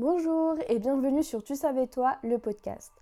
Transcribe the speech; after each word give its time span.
Bonjour 0.00 0.56
et 0.68 0.80
bienvenue 0.80 1.22
sur 1.22 1.44
Tu 1.44 1.54
savais 1.54 1.86
toi, 1.86 2.16
le 2.24 2.38
podcast. 2.38 2.92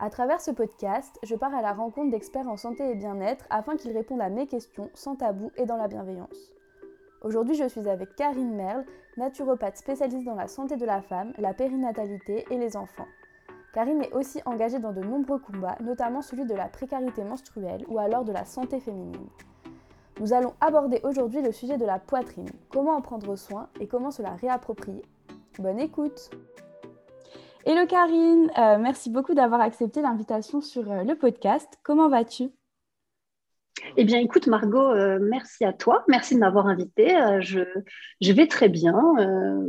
À 0.00 0.10
travers 0.10 0.40
ce 0.40 0.50
podcast, 0.50 1.16
je 1.22 1.36
pars 1.36 1.54
à 1.54 1.62
la 1.62 1.72
rencontre 1.72 2.10
d'experts 2.10 2.48
en 2.48 2.56
santé 2.56 2.90
et 2.90 2.96
bien-être 2.96 3.44
afin 3.50 3.76
qu'ils 3.76 3.96
répondent 3.96 4.20
à 4.20 4.30
mes 4.30 4.48
questions 4.48 4.90
sans 4.92 5.14
tabou 5.14 5.52
et 5.56 5.64
dans 5.64 5.76
la 5.76 5.86
bienveillance. 5.86 6.50
Aujourd'hui, 7.22 7.54
je 7.54 7.68
suis 7.68 7.88
avec 7.88 8.16
Karine 8.16 8.52
Merle, 8.52 8.84
naturopathe 9.16 9.76
spécialiste 9.76 10.24
dans 10.24 10.34
la 10.34 10.48
santé 10.48 10.76
de 10.76 10.84
la 10.84 11.02
femme, 11.02 11.32
la 11.38 11.54
périnatalité 11.54 12.44
et 12.50 12.58
les 12.58 12.76
enfants. 12.76 13.06
Karine 13.72 14.02
est 14.02 14.12
aussi 14.12 14.42
engagée 14.44 14.80
dans 14.80 14.92
de 14.92 15.04
nombreux 15.04 15.38
combats, 15.38 15.78
notamment 15.80 16.20
celui 16.20 16.46
de 16.46 16.54
la 16.54 16.66
précarité 16.66 17.22
menstruelle 17.22 17.84
ou 17.86 18.00
alors 18.00 18.24
de 18.24 18.32
la 18.32 18.44
santé 18.44 18.80
féminine. 18.80 19.28
Nous 20.18 20.32
allons 20.32 20.54
aborder 20.60 21.00
aujourd'hui 21.04 21.42
le 21.42 21.52
sujet 21.52 21.78
de 21.78 21.86
la 21.86 22.00
poitrine, 22.00 22.50
comment 22.70 22.96
en 22.96 23.02
prendre 23.02 23.36
soin 23.36 23.68
et 23.78 23.86
comment 23.86 24.10
se 24.10 24.20
la 24.20 24.34
réapproprier. 24.34 25.04
Bonne 25.58 25.80
écoute 25.80 26.30
Hello 27.66 27.86
Karine, 27.86 28.50
euh, 28.56 28.78
merci 28.78 29.10
beaucoup 29.10 29.34
d'avoir 29.34 29.60
accepté 29.60 30.00
l'invitation 30.00 30.60
sur 30.62 30.90
euh, 30.90 31.02
le 31.02 31.14
podcast. 31.14 31.68
Comment 31.82 32.08
vas-tu? 32.08 32.50
Eh 33.96 34.04
bien, 34.04 34.18
écoute, 34.18 34.46
Margot, 34.46 34.78
euh, 34.78 35.18
merci 35.20 35.64
à 35.64 35.72
toi. 35.72 36.04
Merci 36.08 36.36
de 36.36 36.40
m'avoir 36.40 36.68
invitée. 36.68 37.10
je, 37.40 38.32
vais 38.32 38.46
très 38.46 38.68
bien. 38.68 38.94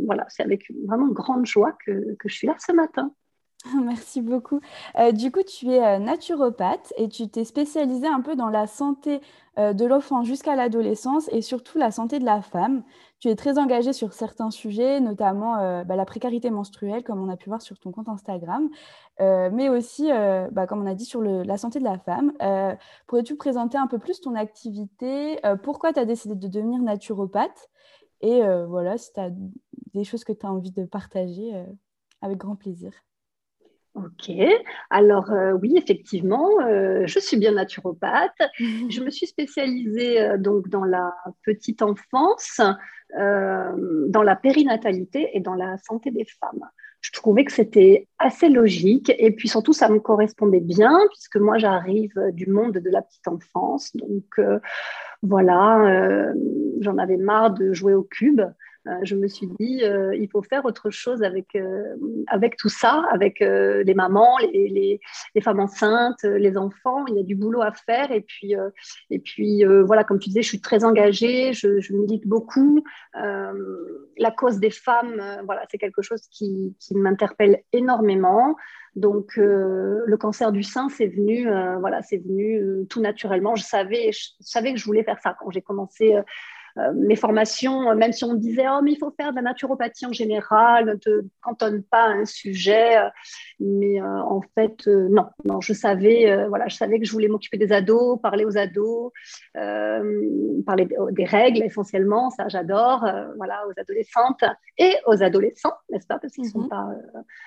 voilà, 0.05 0.25
c'est 0.29 0.43
avec 0.43 0.71
vraiment 0.85 1.07
grande 1.07 1.45
joie 1.45 1.73
que, 1.85 2.15
je 2.23 2.33
suis 2.33 2.47
là 2.47 2.55
ce 2.59 2.71
matin. 2.71 3.13
Merci 3.83 4.21
beaucoup. 4.21 4.59
du 5.13 5.31
coup, 5.31 5.43
tu 5.43 5.71
es 5.71 5.99
naturopathe 5.99 6.93
et 6.97 7.07
tu 7.09 7.29
t'es 7.29 7.45
spécialisée 7.45 8.07
un 8.07 8.21
peu 8.21 8.35
dans 8.35 8.49
la 8.49 8.65
santé 8.65 9.21
de 9.57 9.85
l'enfant 9.85 10.23
jusqu'à 10.23 10.55
l'adolescence 10.55 11.29
et 11.31 11.41
surtout 11.41 11.77
la 11.77 11.91
santé 11.91 12.17
de 12.19 12.25
la 12.25 12.41
femme. 12.41 12.83
Tu 13.21 13.29
es 13.29 13.35
très 13.35 13.59
engagée 13.59 13.93
sur 13.93 14.13
certains 14.13 14.49
sujets, 14.49 14.99
notamment 14.99 15.57
euh, 15.59 15.83
bah, 15.83 15.95
la 15.95 16.05
précarité 16.05 16.49
menstruelle, 16.49 17.03
comme 17.03 17.21
on 17.21 17.29
a 17.29 17.37
pu 17.37 17.49
voir 17.49 17.61
sur 17.61 17.77
ton 17.77 17.91
compte 17.91 18.09
Instagram, 18.09 18.67
euh, 19.19 19.51
mais 19.53 19.69
aussi, 19.69 20.11
euh, 20.11 20.49
bah, 20.51 20.65
comme 20.65 20.81
on 20.81 20.87
a 20.87 20.95
dit, 20.95 21.05
sur 21.05 21.21
la 21.21 21.57
santé 21.57 21.77
de 21.77 21.83
la 21.83 21.99
femme. 21.99 22.33
Pourrais-tu 23.05 23.35
présenter 23.35 23.77
un 23.77 23.85
peu 23.85 23.99
plus 23.99 24.21
ton 24.21 24.33
activité 24.33 25.39
Pourquoi 25.61 25.93
tu 25.93 25.99
as 25.99 26.05
décidé 26.05 26.33
de 26.33 26.47
devenir 26.47 26.81
naturopathe 26.81 27.69
Et 28.21 28.41
voilà, 28.67 28.97
si 28.97 29.13
tu 29.13 29.19
as 29.19 29.29
des 29.93 30.03
choses 30.03 30.23
que 30.23 30.33
tu 30.33 30.43
as 30.47 30.51
envie 30.51 30.71
de 30.71 30.85
partager, 30.85 31.53
avec 32.23 32.39
grand 32.39 32.55
plaisir. 32.55 32.91
Ok, 33.93 34.31
alors 34.89 35.29
oui, 35.61 35.73
effectivement, 35.75 36.47
je 37.05 37.19
suis 37.19 37.35
bien 37.35 37.51
naturopathe. 37.51 38.41
je 38.57 39.01
me 39.03 39.09
suis 39.09 39.27
spécialisée 39.27 40.37
donc 40.37 40.69
dans 40.69 40.85
la 40.85 41.13
petite 41.43 41.81
enfance, 41.81 42.61
euh, 43.19 44.05
dans 44.07 44.23
la 44.23 44.37
périnatalité 44.37 45.31
et 45.33 45.41
dans 45.41 45.55
la 45.55 45.77
santé 45.77 46.11
des 46.11 46.25
femmes. 46.39 46.63
Je 47.01 47.11
trouvais 47.11 47.43
que 47.43 47.51
c'était 47.51 48.07
assez 48.19 48.47
logique 48.47 49.11
et 49.17 49.31
puis 49.31 49.49
surtout 49.49 49.73
ça 49.73 49.89
me 49.89 49.99
correspondait 49.99 50.61
bien 50.61 50.97
puisque 51.09 51.35
moi 51.35 51.57
j'arrive 51.57 52.13
du 52.31 52.47
monde 52.47 52.77
de 52.77 52.89
la 52.89 53.01
petite 53.01 53.27
enfance. 53.27 53.93
Donc 53.97 54.23
euh, 54.39 54.59
voilà, 55.23 55.79
euh, 55.87 56.33
j'en 56.79 56.97
avais 56.97 57.17
marre 57.17 57.53
de 57.53 57.73
jouer 57.73 57.95
au 57.95 58.03
cube. 58.03 58.41
Euh, 58.87 58.97
je 59.03 59.15
me 59.15 59.27
suis 59.27 59.47
dit, 59.59 59.83
euh, 59.83 60.15
il 60.15 60.27
faut 60.29 60.41
faire 60.41 60.65
autre 60.65 60.89
chose 60.89 61.21
avec, 61.21 61.55
euh, 61.55 61.95
avec 62.27 62.57
tout 62.57 62.69
ça, 62.69 63.05
avec 63.11 63.39
les 63.39 63.93
mamans, 63.93 64.37
les, 64.39 64.99
les, 65.35 65.41
femmes 65.41 65.59
enceintes, 65.59 66.23
les 66.23 66.57
enfants. 66.57 67.05
Il 67.07 67.15
y 67.15 67.19
a 67.19 67.23
du 67.23 67.35
boulot 67.35 67.61
à 67.61 67.71
faire. 67.71 68.11
Et 68.11 68.21
puis, 68.21 68.55
et 69.09 69.19
puis 69.19 69.63
voilà, 69.85 70.03
comme 70.03 70.19
tu 70.19 70.29
disais, 70.29 70.41
je 70.41 70.47
suis 70.47 70.61
très 70.61 70.83
engagée, 70.83 71.53
je, 71.53 71.93
milite 71.93 72.27
beaucoup. 72.27 72.83
la 73.13 74.31
cause 74.35 74.59
des 74.59 74.69
femmes, 74.69 75.21
voilà, 75.45 75.63
c'est 75.69 75.77
quelque 75.77 76.01
chose 76.01 76.21
qui, 76.29 76.75
qui 76.79 76.95
m'interpelle 76.95 77.63
énormément. 77.73 78.55
Donc, 78.95 79.35
le 79.37 80.15
cancer 80.17 80.51
du 80.51 80.63
sein, 80.63 80.89
c'est 80.89 81.07
venu, 81.07 81.47
voilà, 81.79 82.01
c'est 82.01 82.17
venu 82.17 82.85
tout 82.89 83.01
naturellement. 83.01 83.55
Je 83.55 83.63
savais, 83.63 84.11
je 84.11 84.29
savais 84.39 84.73
que 84.73 84.79
je 84.79 84.85
voulais 84.85 85.03
faire 85.03 85.19
ça 85.19 85.35
quand 85.39 85.49
j'ai 85.51 85.61
commencé 85.61 86.15
euh, 86.77 86.93
mes 86.93 87.15
formations, 87.15 87.93
même 87.95 88.11
si 88.11 88.23
on 88.23 88.33
me 88.33 88.37
disait 88.37 88.65
oh 88.69 88.81
mais 88.83 88.93
il 88.93 88.97
faut 88.97 89.11
faire 89.11 89.31
de 89.31 89.35
la 89.35 89.41
naturopathie 89.41 90.05
en 90.05 90.13
général, 90.13 90.85
ne 90.85 90.95
te 90.95 91.21
cantonne 91.41 91.83
pas 91.83 92.03
à 92.03 92.09
un 92.09 92.25
sujet, 92.25 92.97
euh, 92.97 93.09
mais 93.59 94.01
euh, 94.01 94.05
en 94.05 94.41
fait 94.55 94.87
non, 94.87 95.25
non, 95.45 95.61
je 95.61 95.73
savais, 95.73 96.47
voilà, 96.47 96.67
je 96.67 96.75
savais 96.75 96.99
que 96.99 97.05
je 97.05 97.11
voulais 97.11 97.27
m'occuper 97.27 97.57
des 97.57 97.71
ados, 97.71 98.19
parler 98.21 98.45
aux 98.45 98.57
ados, 98.57 99.11
parler 99.53 100.87
des 101.11 101.25
règles 101.25 101.63
essentiellement, 101.63 102.29
ça 102.29 102.47
j'adore, 102.47 103.05
voilà, 103.37 103.63
aux 103.67 103.79
adolescentes 103.79 104.43
et 104.77 104.93
aux 105.05 105.21
adolescents, 105.23 105.73
n'est-ce 105.89 106.07
pas, 106.07 106.19
parce 106.19 106.33
qu'ils 106.33 106.45
ne 106.45 106.49
sont 106.49 106.61
mhm. 106.61 106.69
pas 106.69 106.87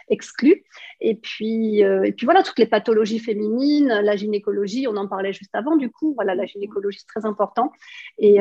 exclus. 0.09 0.65
Et 1.01 1.15
puis, 1.15 1.81
et 1.81 2.13
puis 2.13 2.25
voilà, 2.25 2.43
toutes 2.43 2.59
les 2.59 2.67
pathologies 2.67 3.19
féminines, 3.19 3.89
la 3.89 4.17
gynécologie, 4.17 4.87
on 4.89 4.97
en 4.97 5.09
parlait 5.09 5.33
juste 5.33 5.55
avant, 5.55 5.77
du 5.77 5.91
coup, 5.91 6.15
voilà, 6.15 6.35
la 6.35 6.47
gynécologie 6.47 6.99
c'est 6.99 7.21
très 7.21 7.27
important. 7.27 7.73
Et 8.19 8.41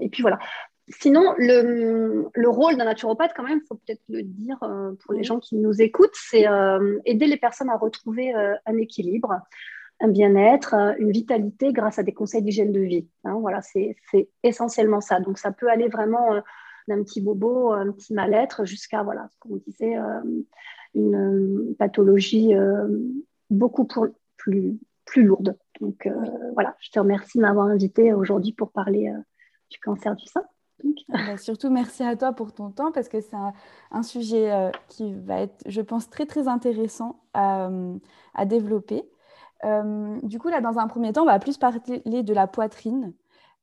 et 0.00 0.08
puis 0.08 0.22
voilà. 0.22 0.38
Sinon, 0.88 1.34
le, 1.38 2.28
le 2.34 2.48
rôle 2.48 2.76
d'un 2.76 2.84
naturopathe, 2.84 3.32
quand 3.36 3.44
même, 3.44 3.60
il 3.62 3.66
faut 3.66 3.76
peut-être 3.76 4.02
le 4.08 4.22
dire 4.22 4.60
euh, 4.62 4.92
pour 5.04 5.14
les 5.14 5.22
gens 5.22 5.38
qui 5.38 5.56
nous 5.56 5.80
écoutent, 5.80 6.14
c'est 6.14 6.48
euh, 6.48 6.98
aider 7.04 7.26
les 7.26 7.36
personnes 7.36 7.70
à 7.70 7.76
retrouver 7.76 8.34
euh, 8.34 8.54
un 8.66 8.76
équilibre, 8.76 9.40
un 10.00 10.08
bien-être, 10.08 10.74
une 10.98 11.12
vitalité 11.12 11.72
grâce 11.72 11.98
à 11.98 12.02
des 12.02 12.12
conseils 12.12 12.42
d'hygiène 12.42 12.72
de 12.72 12.80
vie. 12.80 13.08
Hein, 13.24 13.38
voilà, 13.40 13.60
c'est 13.62 13.96
essentiellement 14.42 15.00
ça. 15.00 15.20
Donc, 15.20 15.38
ça 15.38 15.52
peut 15.52 15.70
aller 15.70 15.88
vraiment 15.88 16.42
d'un 16.88 17.02
petit 17.04 17.20
bobo, 17.20 17.72
un 17.72 17.92
petit 17.92 18.12
mal-être, 18.12 18.64
jusqu'à, 18.64 19.04
voilà, 19.04 19.28
comme 19.38 19.52
on 19.52 19.62
disait, 19.64 19.96
une 20.96 21.76
pathologie 21.78 22.52
beaucoup 23.48 23.86
plus, 24.36 24.76
plus 25.04 25.22
lourde. 25.22 25.56
Donc 25.82 26.06
euh, 26.06 26.14
voilà, 26.54 26.76
je 26.78 26.90
te 26.90 26.98
remercie 27.00 27.38
de 27.38 27.42
m'avoir 27.42 27.66
invité 27.66 28.14
aujourd'hui 28.14 28.52
pour 28.52 28.70
parler 28.70 29.08
euh, 29.08 29.18
du 29.68 29.80
cancer 29.80 30.14
du 30.14 30.24
sein. 30.26 30.44
Ah 31.12 31.18
bah, 31.26 31.36
surtout, 31.36 31.70
merci 31.70 32.04
à 32.04 32.16
toi 32.16 32.32
pour 32.32 32.52
ton 32.52 32.70
temps 32.70 32.92
parce 32.92 33.08
que 33.08 33.20
c'est 33.20 33.36
un, 33.90 34.02
sujet 34.02 34.52
euh, 34.52 34.70
qui 34.88 35.12
va 35.12 35.40
être, 35.40 35.62
je 35.66 35.80
pense, 35.80 36.08
très 36.08 36.24
très 36.24 36.46
intéressant 36.46 37.20
à, 37.34 37.68
développer. 38.46 39.02
du 40.22 40.38
coup, 40.38 40.48
là, 40.48 40.60
dans 40.60 40.78
un 40.78 40.86
premier 40.86 41.12
temps, 41.12 41.22
on 41.22 41.26
va 41.26 41.38
plus 41.38 41.58
parler 41.58 41.80
de 42.04 42.34
la 42.34 42.46
poitrine 42.46 43.12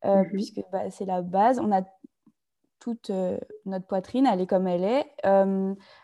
mhm. 0.04 0.28
puisque 0.30 0.62
bah, 0.72 0.90
c'est 0.90 1.06
la 1.06 1.22
base. 1.22 1.60
On 1.60 1.72
a 1.72 1.82
toute 2.80 3.12
notre 3.66 3.86
poitrine, 3.86 4.26
elle 4.26 4.42
est 4.42 4.48
comme 4.48 4.68
elle 4.68 4.84
est. 4.84 5.06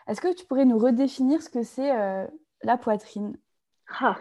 Est-ce 0.06 0.20
que 0.20 0.34
tu 0.34 0.46
pourrais 0.46 0.66
nous 0.66 0.78
redéfinir 0.78 1.42
ce 1.42 1.48
que 1.48 1.62
c'est 1.62 1.92
la 2.62 2.76
poitrine? 2.76 3.38
Ah, 4.00 4.16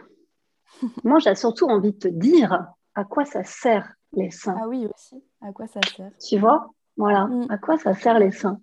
moi, 1.04 1.20
j'ai 1.20 1.36
surtout 1.36 1.66
envie 1.66 1.94
de 1.94 2.00
te 2.00 2.08
dire 2.08 2.68
à 2.96 3.04
quoi 3.04 3.26
ça 3.26 3.44
sert 3.44 3.94
les 4.14 4.32
seins. 4.32 4.58
Ah 4.62 4.68
oui, 4.68 4.88
aussi, 4.94 5.24
à 5.42 5.52
quoi 5.52 5.68
ça 5.68 5.80
sert? 5.96 6.12
Tu 6.20 6.38
vois? 6.38 6.70
Voilà, 6.98 7.26
mm. 7.26 7.48
à 7.50 7.58
quoi 7.58 7.78
ça 7.78 7.94
sert 7.94 8.20
les 8.20 8.32
seins 8.32 8.60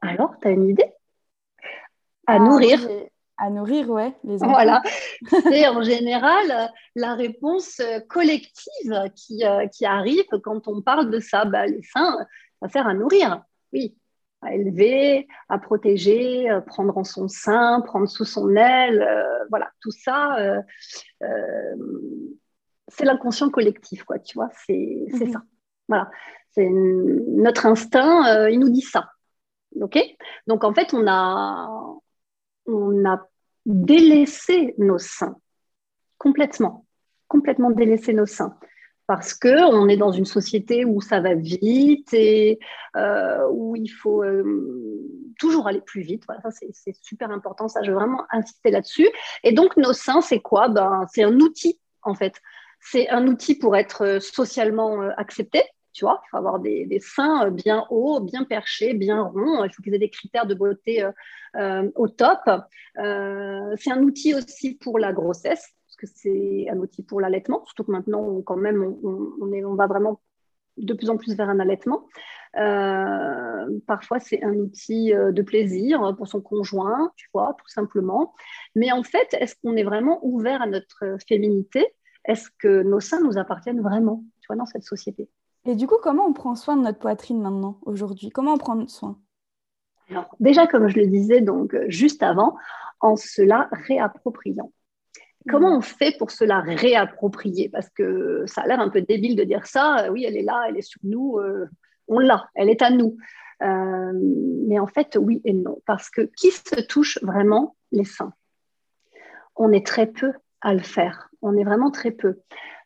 Alors, 0.00 0.34
tu 0.40 0.48
as 0.48 0.50
une 0.50 0.68
idée? 0.68 0.92
À 2.26 2.34
ah, 2.34 2.38
nourrir. 2.38 2.80
À 3.36 3.50
nourrir, 3.50 3.90
ouais, 3.90 4.14
les 4.24 4.42
enfants. 4.42 4.52
Voilà, 4.52 4.82
c'est 5.42 5.66
en 5.66 5.82
général 5.82 6.70
la 6.94 7.14
réponse 7.14 7.80
collective 8.08 9.10
qui, 9.16 9.44
euh, 9.44 9.66
qui, 9.68 9.84
arrive 9.84 10.24
quand 10.42 10.68
on 10.68 10.82
parle 10.82 11.10
de 11.10 11.18
ça. 11.18 11.44
Bah, 11.44 11.66
les 11.66 11.82
seins, 11.82 12.18
ça 12.60 12.68
sert 12.68 12.86
à 12.86 12.94
nourrir, 12.94 13.42
oui 13.72 13.96
à 14.42 14.54
élever, 14.54 15.28
à 15.48 15.58
protéger, 15.58 16.50
euh, 16.50 16.60
prendre 16.60 16.96
en 16.98 17.04
son 17.04 17.28
sein, 17.28 17.80
prendre 17.80 18.08
sous 18.08 18.24
son 18.24 18.54
aile. 18.56 19.02
Euh, 19.02 19.44
voilà, 19.50 19.70
tout 19.80 19.92
ça, 19.92 20.36
euh, 20.40 20.60
c'est 22.88 23.04
l'inconscient 23.04 23.50
collectif, 23.50 24.04
quoi, 24.04 24.18
tu 24.18 24.34
vois, 24.34 24.50
c'est 24.66 25.06
mhm. 25.12 25.32
ça. 25.32 25.42
Voilà, 25.88 26.10
c'est 26.50 26.68
notre 26.68 27.66
instinct, 27.66 28.48
il 28.48 28.58
nous 28.58 28.70
dit 28.70 28.82
ça. 28.82 29.10
OK? 29.80 29.98
Donc, 30.46 30.64
en 30.64 30.74
fait, 30.74 30.92
on 30.92 31.06
a, 31.06 31.68
on 32.66 33.04
a 33.04 33.20
délaissé 33.64 34.74
nos 34.78 34.98
seins 34.98 35.36
complètement, 36.18 36.86
complètement 37.28 37.70
délaissé 37.70 38.12
nos 38.12 38.26
seins 38.26 38.56
parce 39.14 39.34
qu'on 39.34 39.88
est 39.88 39.98
dans 39.98 40.10
une 40.10 40.24
société 40.24 40.86
où 40.86 41.02
ça 41.02 41.20
va 41.20 41.34
vite 41.34 42.14
et 42.14 42.58
euh, 42.96 43.46
où 43.50 43.76
il 43.76 43.90
faut 43.90 44.24
euh, 44.24 44.42
toujours 45.38 45.66
aller 45.66 45.82
plus 45.82 46.00
vite. 46.00 46.22
Voilà, 46.26 46.40
c'est 46.50 46.96
super 47.02 47.30
important, 47.30 47.68
ça 47.68 47.82
je 47.82 47.90
veux 47.90 47.96
vraiment 47.98 48.24
insister 48.30 48.70
là-dessus. 48.70 49.10
Et 49.44 49.52
donc 49.52 49.76
nos 49.76 49.92
seins, 49.92 50.22
c'est 50.22 50.40
quoi? 50.40 50.68
Ben, 50.68 51.04
C'est 51.12 51.24
un 51.24 51.38
outil 51.40 51.78
en 52.00 52.14
fait. 52.14 52.40
C'est 52.80 53.10
un 53.10 53.26
outil 53.26 53.54
pour 53.54 53.76
être 53.76 54.18
socialement 54.18 55.02
euh, 55.02 55.10
accepté. 55.18 55.62
Tu 55.92 56.06
vois, 56.06 56.22
il 56.24 56.28
faut 56.30 56.38
avoir 56.38 56.58
des, 56.58 56.86
des, 56.86 57.00
seins 57.00 57.50
bien 57.50 57.84
hauts, 57.90 58.18
bien 58.20 58.44
perchés, 58.44 58.94
bien 58.94 59.24
ronds. 59.24 59.62
Il 59.62 59.74
faut 59.74 59.82
qu'ils 59.82 59.92
aient 59.92 59.98
des 59.98 60.08
critères 60.08 60.46
de 60.46 60.54
beauté 60.54 61.06
au 61.96 62.08
top. 62.08 62.40
c'est 62.96 63.92
un 63.92 64.02
outil 64.02 64.34
aussi 64.34 64.76
pour 64.76 64.98
la 64.98 65.12
grossesse 65.12 65.74
que 66.02 66.06
c'est 66.14 66.66
un 66.70 66.78
outil 66.78 67.02
pour 67.02 67.20
l'allaitement, 67.20 67.64
surtout 67.64 67.84
que 67.84 67.92
maintenant, 67.92 68.42
quand 68.42 68.56
même, 68.56 68.82
on, 69.02 69.52
est, 69.52 69.64
on 69.64 69.74
va 69.74 69.86
vraiment 69.86 70.20
de 70.76 70.94
plus 70.94 71.10
en 71.10 71.16
plus 71.16 71.34
vers 71.36 71.48
un 71.48 71.60
allaitement. 71.60 72.06
parfois, 73.86 74.20
c'est 74.20 74.42
un 74.42 74.54
outil 74.54 75.12
de 75.12 75.42
plaisir 75.42 76.14
pour 76.16 76.26
son 76.26 76.40
conjoint, 76.40 77.12
tu 77.16 77.28
vois, 77.32 77.54
tout 77.58 77.68
simplement. 77.68 78.34
Mais 78.74 78.90
en 78.92 79.02
fait, 79.02 79.28
est-ce 79.38 79.54
qu'on 79.62 79.76
est 79.76 79.84
vraiment 79.84 80.18
ouvert 80.22 80.62
à 80.62 80.66
notre 80.66 81.16
féminité? 81.28 81.86
Est-ce 82.24 82.48
que 82.58 82.82
nos 82.82 83.00
seins 83.00 83.20
nous 83.20 83.38
appartiennent 83.38 83.80
vraiment, 83.80 84.24
tu 84.40 84.46
vois, 84.48 84.56
dans 84.56 84.66
cette 84.66 84.84
société? 84.84 85.28
Et 85.64 85.76
du 85.76 85.86
coup, 85.86 85.96
comment 86.02 86.26
on 86.26 86.32
prend 86.32 86.56
soin 86.56 86.76
de 86.76 86.82
notre 86.82 86.98
poitrine 86.98 87.40
maintenant, 87.40 87.78
aujourd'hui? 87.82 88.30
Comment 88.30 88.54
on 88.54 88.58
prend 88.58 88.86
soin? 88.88 89.18
Alors, 90.10 90.34
déjà, 90.40 90.66
comme 90.66 90.88
je 90.88 90.98
le 90.98 91.06
disais 91.06 91.40
donc 91.40 91.76
juste 91.88 92.22
avant, 92.22 92.56
en 93.00 93.16
cela 93.16 93.68
réappropriant. 93.72 94.72
Comment 95.48 95.70
mm. 95.70 95.78
on 95.78 95.80
fait 95.80 96.16
pour 96.18 96.30
se 96.30 96.44
la 96.44 96.60
réapproprier? 96.60 97.68
Parce 97.68 97.88
que 97.90 98.44
ça 98.46 98.62
a 98.62 98.66
l'air 98.66 98.80
un 98.80 98.90
peu 98.90 99.02
débile 99.02 99.36
de 99.36 99.44
dire 99.44 99.66
ça. 99.66 100.10
Oui, 100.10 100.24
elle 100.24 100.36
est 100.36 100.42
là, 100.42 100.64
elle 100.68 100.76
est 100.76 100.82
sur 100.82 101.00
nous, 101.04 101.38
euh, 101.38 101.68
on 102.08 102.18
l'a, 102.18 102.48
elle 102.54 102.70
est 102.70 102.82
à 102.82 102.90
nous. 102.90 103.16
Euh, 103.62 104.12
mais 104.66 104.78
en 104.78 104.86
fait, 104.86 105.16
oui 105.20 105.40
et 105.44 105.52
non. 105.52 105.80
Parce 105.86 106.10
que 106.10 106.22
qui 106.36 106.50
se 106.50 106.80
touche 106.86 107.18
vraiment 107.22 107.76
les 107.92 108.04
seins? 108.04 108.32
On 109.56 109.70
est 109.72 109.86
très 109.86 110.06
peu 110.06 110.32
à 110.60 110.74
le 110.74 110.80
faire. 110.80 111.28
On 111.42 111.56
est 111.56 111.64
vraiment 111.64 111.90
très 111.90 112.10
peu. 112.10 112.40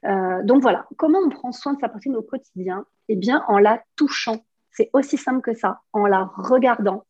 Euh, 0.05 0.43
donc 0.45 0.63
voilà, 0.63 0.87
comment 0.97 1.19
on 1.19 1.29
prend 1.29 1.53
soin 1.53 1.75
de 1.75 1.81
sa 1.81 1.89
poitrine 1.89 2.17
au 2.17 2.23
quotidien? 2.23 2.85
Eh 3.09 3.17
bien, 3.17 3.45
en 3.49 3.59
la 3.59 3.83
touchant. 3.97 4.45
C'est 4.71 4.91
aussi 4.93 5.17
simple 5.17 5.41
que 5.41 5.55
ça, 5.55 5.81
en 5.93 6.07
la 6.07 6.25
regardant. 6.37 7.05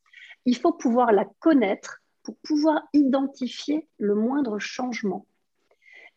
Il 0.44 0.56
faut 0.56 0.72
pouvoir 0.72 1.10
la 1.12 1.26
connaître 1.40 2.00
pour 2.22 2.36
pouvoir 2.38 2.82
identifier 2.92 3.88
le 3.98 4.14
moindre 4.14 4.58
changement. 4.58 5.26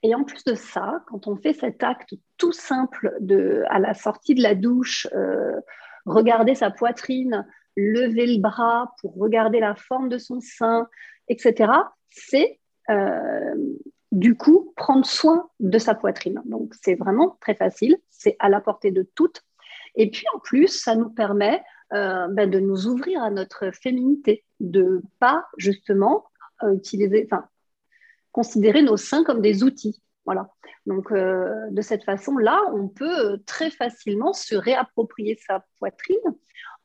Et 0.04 0.16
en 0.16 0.24
plus 0.24 0.44
de 0.46 0.56
ça, 0.56 1.04
quand 1.08 1.28
on 1.28 1.36
fait 1.36 1.54
cet 1.54 1.84
acte 1.84 2.14
tout 2.38 2.54
simple 2.54 3.16
de, 3.20 3.64
à 3.70 3.80
la 3.80 3.94
sortie 3.94 4.34
de 4.34 4.42
la 4.42 4.56
douche, 4.56 5.08
euh, 5.14 5.60
regarder 6.06 6.56
sa 6.56 6.72
poitrine, 6.72 7.46
lever 7.76 8.26
le 8.28 8.42
bras 8.42 8.94
pour 9.02 9.16
regarder 9.16 9.60
la 9.60 9.76
forme 9.76 10.10
de 10.10 10.18
son 10.18 10.40
sein, 10.40 10.88
etc., 11.28 11.72
c'est 12.10 12.60
euh, 12.90 13.56
du 14.12 14.36
coup 14.36 14.74
prendre 14.76 15.06
soin 15.06 15.50
de 15.60 15.78
sa 15.78 15.96
poitrine. 15.96 16.42
Donc 16.46 16.74
c'est 16.82 16.96
vraiment 16.96 17.38
très 17.42 17.56
facile, 17.56 17.98
c'est 18.10 18.38
à 18.40 18.48
la 18.48 18.62
portée 18.62 18.92
de 18.92 19.08
toutes. 19.16 19.44
Et 19.96 20.10
puis 20.10 20.26
en 20.34 20.40
plus, 20.40 20.68
ça 20.68 20.96
nous 20.96 21.10
permet 21.10 21.62
euh, 21.94 22.28
ben, 22.30 22.50
de 22.50 22.60
nous 22.60 22.88
ouvrir 22.88 23.22
à 23.22 23.32
notre 23.32 23.72
féminité, 23.72 24.46
de 24.62 25.02
pas 25.20 25.46
justement 25.58 26.26
utiliser, 26.74 27.26
considérer 28.40 28.82
nos 28.82 28.96
seins 28.96 29.26
comme 29.26 29.42
des 29.42 29.64
outils. 29.64 30.02
Voilà. 30.24 30.48
Donc, 30.86 31.12
euh, 31.12 31.54
de 31.72 31.82
cette 31.82 32.06
façon-là, 32.06 32.58
on 32.74 32.88
peut 32.88 33.38
très 33.46 33.70
facilement 33.70 34.32
se 34.32 34.56
réapproprier 34.56 35.38
sa 35.46 35.66
poitrine 35.78 36.16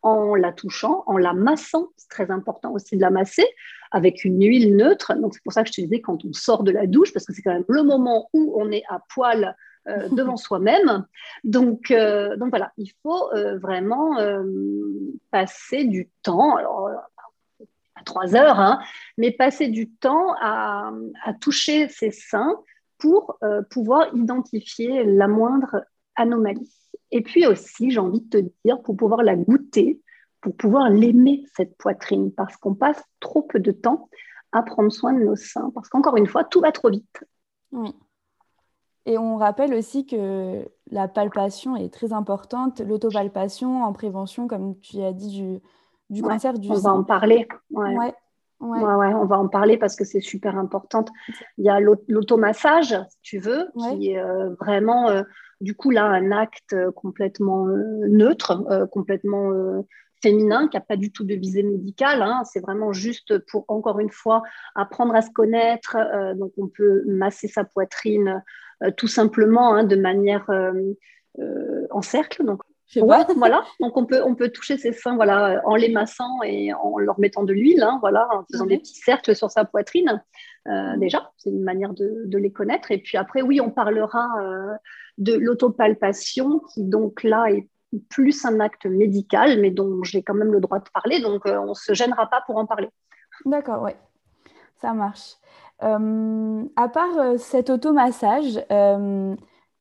en 0.03 0.35
la 0.35 0.53
touchant, 0.53 1.05
en 1.07 1.17
la 1.17 1.33
massant. 1.33 1.91
C'est 1.97 2.09
très 2.09 2.33
important 2.33 2.73
aussi 2.73 2.97
de 2.97 3.03
la 3.03 3.11
masser 3.11 3.47
avec 3.93 4.25
une 4.25 4.43
huile 4.43 4.75
neutre. 4.75 5.15
Donc, 5.15 5.35
c'est 5.35 5.45
pour 5.45 5.53
ça 5.53 5.63
que 5.63 5.69
je 5.69 5.75
te 5.75 5.81
disais 5.81 6.01
quand 6.01 6.25
on 6.25 6.33
sort 6.33 6.65
de 6.65 6.73
la 6.73 6.89
douche, 6.89 7.13
parce 7.13 7.25
que 7.25 7.33
c'est 7.33 7.43
quand 7.43 7.55
même 7.55 7.65
le 7.69 7.85
moment 7.85 8.29
où 8.33 8.53
on 8.61 8.73
est 8.73 8.83
à 8.89 9.01
poil 9.15 9.55
euh, 9.87 10.09
devant 10.11 10.37
soi-même. 10.37 11.07
Donc, 11.45 11.93
euh, 11.93 12.37
donc 12.37 12.51
voilà, 12.51 12.73
il 12.79 12.91
faut 13.05 13.31
vraiment 13.63 14.17
passer 15.31 15.85
du 15.85 16.11
temps. 16.25 16.57
Alors, 16.57 16.91
trois 18.05 18.35
heures, 18.37 18.61
hein, 18.61 18.79
mais 19.19 19.31
passer 19.31 19.69
du 19.69 19.91
temps 19.91 20.35
à, 20.41 20.93
toucher 21.41 21.89
ses 21.89 22.11
seins 22.11 22.61
pour 22.99 23.39
euh, 23.43 23.63
pouvoir 23.71 24.15
identifier 24.15 25.05
la 25.05 25.29
moindre 25.29 25.85
anomalie. 26.17 26.73
Et 27.11 27.23
puis 27.23 27.47
aussi, 27.47 27.91
j'ai 27.91 28.01
envie 28.01 28.21
de 28.21 28.41
te 28.41 28.47
dire, 28.65 28.83
pour 28.83 28.97
pouvoir 28.97 29.23
la 29.23 29.37
goûter, 29.37 30.01
pour 30.41 30.57
pouvoir 30.57 30.91
l'aimer, 30.91 31.45
cette 31.57 31.77
poitrine, 31.77 32.33
parce 32.33 32.57
qu'on 32.57 32.75
passe 32.75 33.03
trop 33.21 33.43
peu 33.43 33.59
de 33.59 33.73
temps 33.73 34.09
à 34.53 34.63
prendre 34.63 34.93
soin 34.93 35.13
de 35.13 35.25
nos 35.25 35.37
seins, 35.37 35.71
parce 35.75 35.89
qu'encore 35.89 36.17
une 36.17 36.27
fois, 36.27 36.45
tout 36.45 36.61
va 36.61 36.73
trop 36.73 36.91
vite. 36.91 37.25
Oui. 37.73 37.95
Et 39.07 39.19
on 39.19 39.37
rappelle 39.37 39.75
aussi 39.75 40.07
que 40.07 40.67
la 40.91 41.09
palpation 41.09 41.77
est 41.77 41.93
très 41.93 42.13
importante, 42.13 42.81
l'autopalpation 42.81 43.83
en 43.83 43.93
prévention, 43.93 44.49
comme 44.49 44.79
tu 44.81 45.03
as 45.03 45.13
dit, 45.13 45.31
du, 45.31 45.61
du 46.11 46.23
cancer 46.23 46.55
du 46.55 46.71
on 46.71 46.75
va 46.75 46.93
en 46.93 47.05
parler. 47.05 47.47
Ouais. 47.71 47.97
Ouais. 47.97 48.15
Ouais. 48.61 49.15
on 49.15 49.27
va 49.27 49.39
en 49.39 49.49
parler 49.49 49.77
parce 49.77 49.97
que 49.97 50.05
c'est 50.05 50.21
super 50.21 50.57
important. 50.57 51.05
Il 51.59 51.65
y 51.65 51.69
a 51.69 51.81
l'automassage, 51.81 52.97
si 53.09 53.19
tu 53.23 53.39
veux, 53.39 53.67
qui 53.77 54.13
est 54.13 54.19
euh, 54.19 54.55
vraiment, 54.61 55.09
euh, 55.11 55.23
du 55.61 55.75
coup, 55.75 55.91
là, 55.91 56.05
un 56.05 56.33
acte 56.33 56.73
euh, 56.73 56.91
complètement 56.93 57.67
neutre, 57.67 58.65
complètement 58.91 59.51
féminin, 60.23 60.69
qui 60.69 60.77
n'a 60.77 60.81
pas 60.81 60.97
du 60.97 61.13
tout 61.13 61.25
de 61.25 61.35
visée 61.35 61.63
médicale. 61.63 62.23
Hein. 62.23 62.43
C'est 62.45 62.61
vraiment 62.61 62.93
juste 62.93 63.39
pour, 63.51 63.65
encore 63.69 63.99
une 63.99 64.11
fois, 64.11 64.43
apprendre 64.75 65.15
à 65.15 65.21
se 65.21 65.31
connaître. 65.31 65.97
donc, 66.37 66.53
on 66.57 66.69
peut 66.69 67.03
masser 67.07 67.49
sa 67.49 67.65
poitrine 67.65 68.43
tout 68.97 69.09
simplement 69.09 69.75
hein, 69.75 69.85
de 69.85 69.97
manière 69.97 70.49
en 71.91 72.03
cercle. 72.03 72.45
Donc, 72.45 72.63
voilà. 73.01 73.65
Donc 73.81 73.97
on 73.97 74.07
peut, 74.07 74.23
on 74.25 74.35
peut 74.35 74.51
toucher 74.51 74.77
ses 74.77 74.93
seins 74.93 75.17
voilà, 75.17 75.61
en 75.65 75.77
les 75.77 75.89
massant 75.89 76.43
et 76.43 76.73
en 76.73 76.99
leur 76.99 77.19
mettant 77.19 77.43
de 77.43 77.53
l'huile, 77.53 77.83
hein, 77.83 77.99
voilà, 78.01 78.29
en 78.33 78.45
faisant 78.51 78.67
des 78.67 78.79
petits 78.79 78.97
cercles 78.97 79.35
sur 79.35 79.51
sa 79.51 79.65
poitrine. 79.65 80.23
Euh, 80.69 80.97
déjà, 80.97 81.31
c'est 81.37 81.51
une 81.51 81.63
manière 81.63 81.93
de, 81.93 82.27
les 82.37 82.53
connaître. 82.53 82.91
Et 82.91 82.99
puis 82.99 83.19
après, 83.19 83.43
oui, 83.43 83.61
on 83.61 83.71
parlera 83.71 84.27
euh, 84.41 84.75
de 85.19 85.35
l'autopalpation, 85.35 86.61
qui 86.73 86.85
donc 86.85 87.23
là 87.23 87.47
est 87.51 87.69
plus 88.09 88.45
un 88.45 88.61
acte 88.61 88.87
médical, 88.87 89.61
mais 89.61 89.71
dont 89.71 90.03
j'ai 90.03 90.23
quand 90.23 90.35
même 90.35 90.53
le 90.53 90.61
droit 90.61 90.81
de 90.81 90.89
parler, 90.93 91.21
donc 91.21 91.47
euh, 91.47 91.59
on 91.59 91.69
ne 91.69 91.75
se 91.75 91.95
gênera 91.95 92.29
pas 92.29 92.43
pour 92.47 92.57
en 92.57 92.67
parler. 92.67 92.89
D'accord, 93.45 93.83
oui, 93.83 93.93
ça 94.81 94.95
marche. 94.95 95.35
à 95.81 96.89
part 96.89 97.39
cet 97.39 97.71
automassage, 97.71 98.59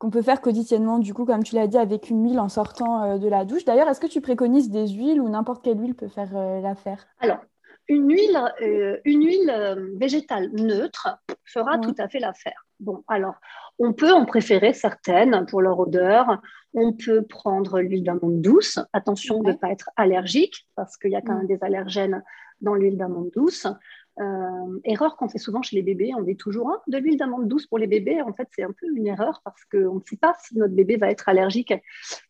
qu'on 0.04 0.10
peut 0.10 0.22
faire 0.22 0.42
quotidiennement, 0.42 1.00
du 1.00 1.14
coup, 1.14 1.24
comme 1.24 1.44
tu 1.44 1.56
l'as 1.56 1.68
dit, 1.68 1.78
avec 1.78 2.10
une 2.10 2.28
huile 2.28 2.42
en 2.42 2.50
sortant 2.50 3.04
euh, 3.04 3.18
de 3.18 3.30
la 3.30 3.46
douche. 3.46 3.64
D'ailleurs, 3.64 3.88
est-ce 3.88 4.02
que 4.02 4.08
tu 4.08 4.20
préconises 4.20 4.70
des 4.70 4.90
huiles 4.90 5.22
ou 5.22 5.30
n'importe 5.30 5.64
quelle 5.64 5.80
huile 5.80 5.96
peut 5.96 6.10
faire 6.10 6.36
euh, 6.36 6.60
l'affaire? 6.60 7.08
Alors, 7.20 7.38
une 7.88 8.12
huile, 8.12 8.38
euh, 8.62 8.98
une 9.06 9.24
huile 9.24 9.94
végétale 9.96 10.50
neutre 10.52 11.08
fera 11.46 11.78
tout 11.78 11.96
à 11.98 12.10
fait 12.10 12.20
l'affaire. 12.20 12.66
Bon, 12.82 13.06
alors, 13.08 13.36
on 13.80 13.94
peut 13.94 14.12
en 14.12 14.26
préférer 14.26 14.74
certaines 14.74 15.46
pour 15.46 15.62
leur 15.62 15.80
odeur. 15.80 16.42
On 16.74 16.92
peut 16.92 17.22
prendre 17.22 17.80
l'huile 17.80 18.04
d'amande 18.04 18.42
douce. 18.42 18.80
Attention 18.92 19.42
de 19.42 19.52
ne 19.52 19.58
pas 19.58 19.70
être 19.70 19.90
allergique 19.96 20.68
parce 20.76 20.98
qu'il 20.98 21.12
y 21.12 21.16
a 21.16 21.22
quand 21.22 21.38
même 21.38 21.48
des 21.48 21.60
allergènes 21.62 22.22
dans 22.60 22.74
l'huile 22.74 22.98
d'amande 22.98 23.30
douce. 23.34 23.68
Euh, 24.20 24.80
erreur 24.84 25.18
qu'on 25.18 25.28
fait 25.28 25.40
souvent 25.40 25.64
chez 25.64 25.76
les 25.76 25.82
bébés, 25.82 26.12
on 26.16 26.22
dit 26.22 26.38
toujours 26.38 26.70
hein, 26.70 26.80
de 26.88 26.98
l'huile 26.98 27.18
d'amande 27.18 27.48
douce 27.48 27.66
pour 27.66 27.80
les 27.80 27.88
bébés. 27.88 28.22
En 28.22 28.34
fait, 28.34 28.48
c'est 28.56 28.64
un 28.64 28.72
peu 28.72 28.88
une 28.96 29.08
erreur 29.08 29.42
parce 29.44 29.64
qu'on 29.66 29.96
ne 29.96 30.02
sait 30.06 30.18
pas 30.18 30.36
si 30.40 30.56
notre 30.58 30.74
bébé 30.74 30.98
va 30.98 31.10
être 31.10 31.28
allergique 31.28 31.74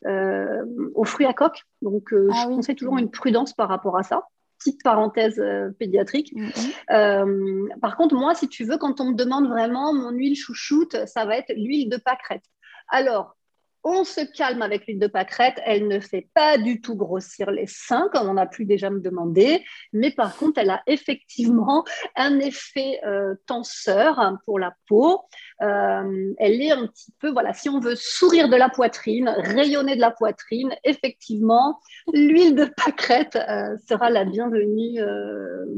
euh, 0.06 0.64
aux 0.96 1.04
fruits 1.04 1.26
à 1.26 1.34
coque. 1.34 1.64
Donc, 1.82 2.14
euh, 2.14 2.30
ah 2.32 2.44
je 2.44 2.56
conseille 2.56 2.76
toujours 2.76 2.98
une 2.98 3.12
prudence 3.12 3.54
par 3.54 3.68
rapport 3.68 3.98
à 3.98 4.04
ça. 4.04 4.28
Petite 4.60 4.82
parenthèse 4.82 5.44
pédiatrique. 5.78 6.34
Mm-hmm. 6.34 7.80
par 7.80 7.98
contre, 7.98 8.16
moi, 8.16 8.34
si 8.34 8.48
tu 8.48 8.64
veux, 8.64 8.78
quand 8.78 9.02
on 9.02 9.12
me 9.12 9.16
demande 9.16 9.50
vraiment 9.50 9.94
mon 9.94 10.12
huile 10.12 10.38
chouchoute, 10.38 10.96
ça 11.06 11.26
va 11.26 11.38
être 11.38 11.52
l'huile 11.54 11.90
de 11.90 11.98
pâquerette. 11.98 12.46
Alors, 12.88 13.36
on 13.84 14.04
se 14.04 14.22
calme 14.22 14.62
avec 14.62 14.88
l'huile 14.88 15.00
de 15.00 15.08
pâquerette. 15.08 15.60
Elle 15.66 15.88
ne 15.88 16.00
fait 16.00 16.28
pas 16.34 16.58
du 16.58 16.82
tout 16.82 16.96
grossir 16.96 17.52
les 17.52 17.68
seins, 17.68 18.10
comme 18.14 18.30
on 18.30 18.38
a 18.38 18.46
pu 18.46 18.66
déjà 18.66 18.90
me 18.90 19.00
demander. 19.00 19.64
Mais 19.92 20.12
par 20.12 20.36
contre, 20.38 20.60
elle 20.60 20.70
a 20.70 20.82
effectivement 20.88 21.84
un 22.16 22.40
effet 22.40 23.00
euh, 23.06 23.36
tenseur 23.46 24.38
pour 24.46 24.60
la 24.60 24.74
peau. 24.88 25.22
Euh, 25.62 26.34
elle 26.38 26.62
est 26.62 26.72
un 26.72 26.88
petit 26.88 27.14
peu, 27.20 27.32
voilà, 27.32 27.54
si 27.54 27.70
on 27.70 27.80
veut 27.80 27.96
sourire 27.96 28.50
de 28.50 28.56
la 28.56 28.70
poitrine, 28.70 29.34
rayonner 29.38 29.96
de 29.96 30.02
la 30.02 30.12
poitrine, 30.12 30.74
effectivement, 30.84 31.80
l'huile 32.14 32.56
de 32.56 32.66
pâquerette 32.66 33.36
euh, 33.36 33.76
sera 33.88 34.10
la 34.10 34.24
bienvenue 34.24 35.00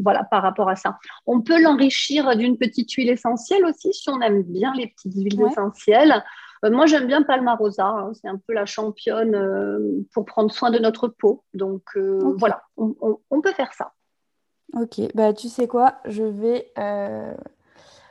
voilà, 0.04 0.24
par 0.24 0.44
rapport 0.44 0.70
à 0.70 0.76
ça. 0.76 0.98
On 1.26 1.42
peut 1.42 1.62
l'enrichir 1.62 2.36
d'une 2.36 2.58
petite 2.58 2.92
huile 2.94 3.10
essentielle 3.10 3.66
aussi, 3.66 3.94
si 3.94 4.10
on 4.10 4.22
aime 4.22 4.44
bien 4.44 4.74
les 4.76 4.88
petites 4.88 5.16
huiles 5.16 5.42
essentielles. 5.42 6.24
Euh, 6.66 6.72
moi, 6.72 6.86
j'aime 6.86 7.08
bien 7.08 7.24
Palmarosa. 7.24 7.86
Hein. 7.86 8.12
c'est 8.14 8.28
un 8.28 8.38
peu 8.38 8.54
la 8.54 8.66
championne 8.66 9.36
euh, 9.36 10.06
pour 10.14 10.26
prendre 10.26 10.52
soin 10.52 10.72
de 10.72 10.80
notre 10.80 11.08
peau. 11.08 11.44
Donc 11.54 11.84
euh, 11.96 12.36
voilà, 12.38 12.64
on, 12.78 13.42
peut 13.42 13.54
faire 13.54 13.74
ça. 13.74 13.94
Ok, 14.74 15.00
bah 15.14 15.34
tu 15.34 15.48
sais 15.48 15.68
quoi, 15.68 15.96
je 16.06 16.24
vais. 16.24 16.72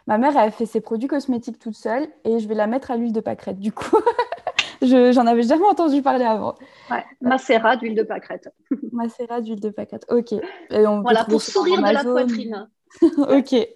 Ma 0.07 0.19
mère, 0.19 0.37
elle 0.37 0.53
fait 0.53 0.67
ses 0.67 0.83
produits 0.83 1.09
cosmétiques 1.09 1.59
toute 1.59 1.75
seule 1.75 2.07
et 2.25 2.39
je 2.39 2.47
vais 2.47 2.55
la 2.55 2.67
mettre 2.67 2.91
à 2.91 2.97
l'huile 2.97 3.15
de 3.15 3.21
pâquerette. 3.21 3.59
Du 3.59 3.73
coup, 3.73 3.97
j'en 4.83 5.27
avais 5.27 5.43
jamais 5.43 5.65
entendu 5.65 6.03
parler 6.03 6.27
avant. 6.27 6.57
Ouais, 6.91 7.05
macérat 7.23 7.77
d'huile 7.77 7.95
de 7.95 8.03
pâquerette. 8.03 8.53
macérat 8.93 9.41
d'huile 9.41 9.61
de 9.61 9.71
pâquerette, 9.71 10.05
ok. 10.11 10.35
voilà, 10.71 11.25
pour 11.25 11.41
sourire 11.41 11.79
de 11.79 11.91
la 11.91 12.05
poitrine. 12.05 12.69
ok, 13.01 13.69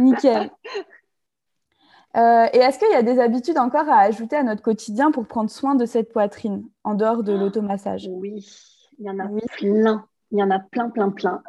nickel. 0.00 0.50
Euh, 2.18 2.46
et 2.52 2.58
est-ce 2.58 2.78
qu'il 2.78 2.90
y 2.90 2.94
a 2.94 3.02
des 3.02 3.20
habitudes 3.20 3.58
encore 3.58 3.88
à 3.88 4.00
ajouter 4.00 4.36
à 4.36 4.42
notre 4.42 4.62
quotidien 4.62 5.10
pour 5.12 5.26
prendre 5.26 5.50
soin 5.50 5.74
de 5.74 5.86
cette 5.86 6.12
poitrine, 6.12 6.64
en 6.82 6.94
dehors 6.94 7.22
de 7.22 7.32
l'automassage? 7.32 8.08
Oui, 8.10 8.44
Il 8.98 9.06
y 9.06 9.10
en 9.10 9.18
a 9.20 9.28
plein. 9.56 10.06
Il 10.30 10.38
y 10.38 10.42
en 10.42 10.50
a 10.50 10.58
plein, 10.58 10.90
plein, 10.90 11.10
plein. 11.10 11.42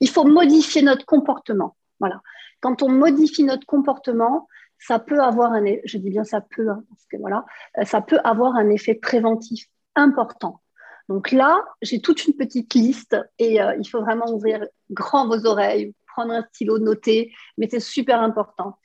il 0.00 0.08
faut 0.08 0.24
modifier 0.24 0.82
notre 0.82 1.04
comportement. 1.04 1.74
Voilà. 1.98 2.20
Quand 2.60 2.82
on 2.82 2.88
modifie 2.88 3.42
notre 3.42 3.66
comportement, 3.66 4.46
ça 4.78 4.98
peut 4.98 5.20
avoir 5.20 5.52
un, 5.52 5.64
je 5.84 5.98
dis 5.98 6.10
bien 6.10 6.22
ça 6.22 6.40
peut, 6.40 6.68
hein, 6.68 6.84
parce 6.88 7.06
que 7.10 7.16
voilà, 7.16 7.44
ça 7.84 8.02
peut 8.02 8.20
avoir 8.22 8.54
un 8.54 8.68
effet 8.68 8.94
préventif 8.94 9.64
important. 9.96 10.60
Donc 11.08 11.32
là, 11.32 11.64
j'ai 11.82 12.00
toute 12.00 12.26
une 12.26 12.34
petite 12.34 12.74
liste 12.74 13.16
et 13.38 13.58
il 13.78 13.88
faut 13.88 14.00
vraiment 14.00 14.30
ouvrir 14.30 14.64
grand 14.90 15.26
vos 15.26 15.46
oreilles, 15.46 15.94
prendre 16.06 16.32
un 16.32 16.44
stylo, 16.52 16.78
noter, 16.78 17.32
mais 17.58 17.68
c'est 17.70 17.80
super 17.80 18.20
important. 18.20 18.78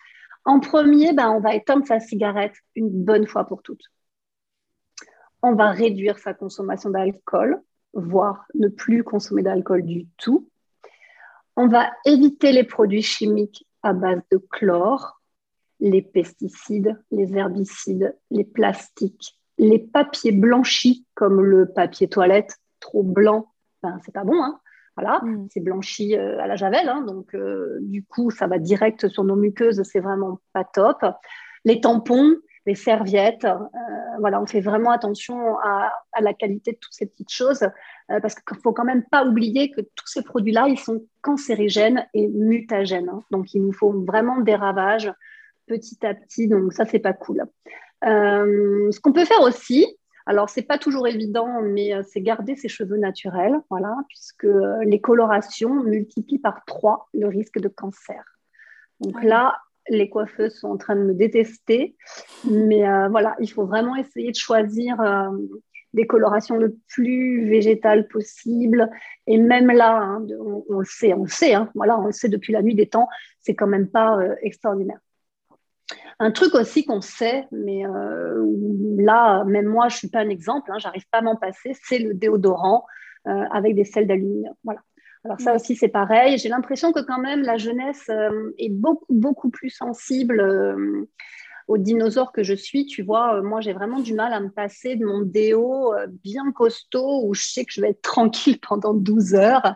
En 0.46 0.60
premier, 0.60 1.14
ben, 1.14 1.30
on 1.30 1.40
va 1.40 1.56
éteindre 1.56 1.86
sa 1.86 2.00
cigarette 2.00 2.56
une 2.76 2.90
bonne 2.90 3.28
fois 3.28 3.46
pour 3.46 3.62
toutes. 3.62 3.84
On 5.44 5.54
va 5.54 5.72
réduire 5.72 6.20
sa 6.20 6.34
consommation 6.34 6.90
d'alcool, 6.90 7.62
voire 7.94 8.46
ne 8.56 8.68
plus 8.68 9.04
consommer 9.04 9.44
d'alcool 9.44 9.84
du 9.84 10.08
tout. 10.18 10.50
On 11.56 11.68
va 11.68 11.92
éviter 12.06 12.52
les 12.52 12.64
produits 12.64 13.02
chimiques 13.02 13.68
à 13.84 13.94
base 13.94 14.22
de 14.32 14.38
chlore, 14.38 15.22
les 15.80 16.02
pesticides, 16.02 17.00
les 17.12 17.36
herbicides, 17.36 18.18
les 18.30 18.44
plastiques, 18.44 19.38
les 19.58 19.80
papiers 19.80 20.32
blanchis 20.32 21.06
comme 21.16 21.42
le 21.42 21.68
papier 21.68 22.08
toilette 22.08 22.58
trop 22.80 23.04
blanc, 23.04 23.52
ben, 23.84 24.00
c'est 24.06 24.14
pas 24.14 24.24
bon. 24.24 24.42
Hein 24.42 24.60
voilà, 24.98 25.22
mm. 25.24 25.48
c'est 25.52 25.62
blanchi 25.62 26.16
euh, 26.16 26.40
à 26.40 26.48
la 26.48 26.56
javel, 26.56 26.88
hein, 26.90 27.02
donc 27.02 27.34
euh, 27.34 27.78
du 27.82 28.04
coup, 28.04 28.32
ça 28.32 28.48
va 28.48 28.60
direct 28.60 29.08
sur 29.08 29.24
nos 29.24 29.36
muqueuses, 29.36 29.82
c'est 29.84 30.00
vraiment 30.00 30.40
pas 30.54 30.64
top. 30.64 31.06
Les 31.64 31.80
tampons, 31.80 32.36
les 32.66 32.76
serviettes, 32.76 33.46
euh, 33.46 33.56
voilà, 34.20 34.42
on 34.42 34.46
fait 34.46 34.60
vraiment 34.60 34.92
attention 34.92 35.58
à, 35.60 35.92
la 36.20 36.34
qualité 36.34 36.74
de 36.74 36.78
toutes 36.78 36.94
ces 36.94 37.06
petites 37.06 37.32
choses, 37.32 37.66
parce 38.08 38.36
qu'il 38.36 38.58
faut 38.62 38.74
quand 38.74 38.84
même 38.84 39.04
pas 39.10 39.26
oublier 39.26 39.72
que 39.72 39.82
tous 39.82 40.08
ces 40.08 40.22
produits-là, 40.22 40.68
ils 40.68 40.78
sont 40.78 41.02
cancérigènes 41.22 42.06
et 42.14 42.28
mutagènes. 42.28 43.10
Hein. 43.10 43.22
donc, 43.32 43.54
il 43.54 43.64
nous 43.64 43.74
faut 43.74 43.94
vraiment 44.04 44.42
des 44.42 44.56
ravages 44.56 45.12
petit 45.68 46.06
à 46.06 46.14
petit, 46.14 46.48
donc 46.48 46.74
ça, 46.74 46.86
c'est 46.86 47.00
pas 47.00 47.14
cool. 47.14 47.44
ce 48.04 49.00
qu'on 49.00 49.14
peut 49.14 49.26
faire 49.26 49.42
aussi, 49.42 49.88
alors, 50.26 50.50
c'est 50.50 50.62
pas 50.62 50.78
toujours 50.78 51.08
évident, 51.08 51.62
mais 51.62 51.94
euh, 51.94 52.04
c'est 52.08 52.22
garder 52.22 52.56
ses 52.56 52.68
cheveux 52.68 52.98
naturels, 52.98 53.60
voilà, 53.70 53.96
puisque 54.08 54.46
euh, 54.46 54.78
les 54.84 55.02
colorations 55.02 55.84
multiplient 55.84 56.40
par 56.40 56.64
trois 56.66 57.10
le 57.14 57.28
risque 57.28 57.60
de 57.60 57.68
cancer. 57.68 58.24
Donc 59.00 59.24
là, 59.24 59.60
les 59.90 60.10
coiffeuses 60.10 60.56
sont 60.60 60.70
en 60.70 60.78
train 60.78 60.96
de 60.96 61.02
me 61.02 61.14
détester, 61.14 61.96
mais 62.50 62.88
euh, 62.88 63.08
voilà, 63.10 63.36
il 63.40 63.52
faut 63.52 63.66
vraiment 63.66 63.96
essayer 63.96 64.32
de 64.32 64.36
choisir 64.36 64.98
des 65.94 66.06
colorations 66.06 66.56
le 66.56 66.78
plus 66.88 67.50
végétales 67.50 68.08
possible. 68.08 68.90
Et 69.26 69.38
même 69.38 69.72
là, 69.72 69.98
hein, 69.98 70.26
on, 70.70 70.80
le 70.80 70.86
sait, 70.86 71.14
on 71.14 71.24
le 71.24 71.30
sait, 71.30 71.56
hein, 71.56 71.72
voilà, 71.74 72.00
on 72.00 72.06
le 72.06 72.12
sait 72.12 72.30
depuis 72.30 72.54
la 72.54 72.62
nuit 72.62 72.76
des 72.76 72.88
temps, 72.88 73.10
c'est 73.42 73.56
quand 73.56 73.68
même 73.68 73.90
pas 73.90 74.20
extraordinaire. 74.44 75.00
Un 76.24 76.30
truc 76.30 76.54
aussi 76.54 76.86
qu'on 76.86 77.02
sait, 77.02 77.48
mais 77.52 77.84
euh, 77.84 78.46
là, 78.96 79.44
même 79.46 79.66
moi, 79.66 79.90
je 79.90 79.96
ne 79.96 79.98
suis 79.98 80.08
pas 80.08 80.20
un 80.20 80.30
exemple, 80.30 80.72
hein, 80.72 80.78
j'arrive 80.78 81.08
pas 81.10 81.18
à 81.18 81.22
m'en 81.22 81.36
passer, 81.36 81.76
c'est 81.84 81.98
le 81.98 82.14
déodorant 82.14 82.86
euh, 83.28 83.44
avec 83.52 83.74
des 83.74 83.86
sels 83.86 84.06
d'aluminium. 84.06 84.54
Voilà. 84.64 84.82
Alors 85.26 85.42
ça 85.42 85.56
aussi, 85.56 85.76
c'est 85.76 85.88
pareil. 85.88 86.38
J'ai 86.38 86.50
l'impression 86.50 86.92
que 86.92 87.00
quand 87.00 87.18
même, 87.18 87.42
la 87.42 87.58
jeunesse 87.58 88.06
euh, 88.10 88.54
est 88.60 88.70
beaucoup, 88.70 89.06
beaucoup 89.10 89.50
plus 89.50 89.72
sensible 89.72 91.08
aux 91.68 91.80
dinosaures 91.80 92.32
que 92.32 92.44
je 92.44 92.54
suis. 92.54 92.86
Tu 92.86 93.02
vois, 93.02 93.42
moi, 93.42 93.60
j'ai 93.60 93.74
vraiment 93.74 94.00
du 94.00 94.14
mal 94.14 94.32
à 94.32 94.40
me 94.40 94.50
passer 94.50 94.96
de 94.96 95.06
mon 95.08 95.22
déo 95.22 95.96
bien 96.24 96.52
costaud 96.52 97.24
où 97.26 97.34
je 97.34 97.42
sais 97.42 97.66
que 97.66 97.74
je 97.74 97.82
vais 97.82 97.90
être 97.90 98.02
tranquille 98.04 98.60
pendant 98.68 98.94
12 98.94 99.34
heures. 99.34 99.76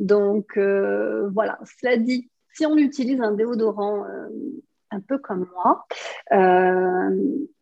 Donc, 0.00 0.56
voilà. 0.56 1.58
Cela 1.80 1.98
dit, 1.98 2.30
si 2.54 2.64
on 2.64 2.78
utilise 2.78 3.20
un 3.20 3.32
déodorant 3.32 4.06
un 4.92 5.00
peu 5.00 5.18
comme 5.18 5.48
moi. 5.54 5.86
Euh, 6.32 7.10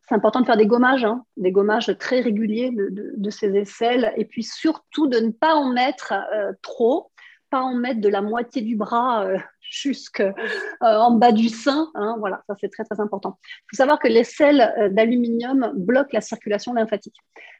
c'est 0.08 0.14
important 0.14 0.40
de 0.40 0.46
faire 0.46 0.56
des 0.56 0.66
gommages, 0.66 1.04
hein, 1.04 1.24
des 1.36 1.52
gommages 1.52 1.96
très 1.98 2.20
réguliers 2.20 2.72
de, 2.72 3.30
ces 3.30 3.56
aisselles, 3.56 4.12
et 4.16 4.24
puis 4.24 4.42
surtout 4.42 5.06
de 5.06 5.18
ne 5.18 5.30
pas 5.30 5.54
en 5.54 5.72
mettre 5.72 6.12
euh, 6.34 6.52
trop, 6.62 7.12
pas 7.48 7.60
en 7.60 7.74
mettre 7.74 8.00
de 8.00 8.08
la 8.08 8.20
moitié 8.20 8.62
du 8.62 8.76
bras 8.76 9.24
euh, 9.24 9.38
jusqu'en 9.60 11.12
bas 11.12 11.32
du 11.32 11.48
sein. 11.48 11.88
Hein, 11.94 12.16
voilà, 12.18 12.42
ça 12.48 12.54
c'est 12.60 12.70
très 12.70 12.84
très 12.84 13.00
important. 13.00 13.38
Il 13.44 13.66
faut 13.70 13.76
savoir 13.76 14.00
que 14.00 14.08
l'aisselle 14.08 14.90
d'aluminium 14.92 15.72
bloque 15.76 16.12
la 16.12 16.20
circulation 16.20 16.74
lymphatique. 16.74 17.16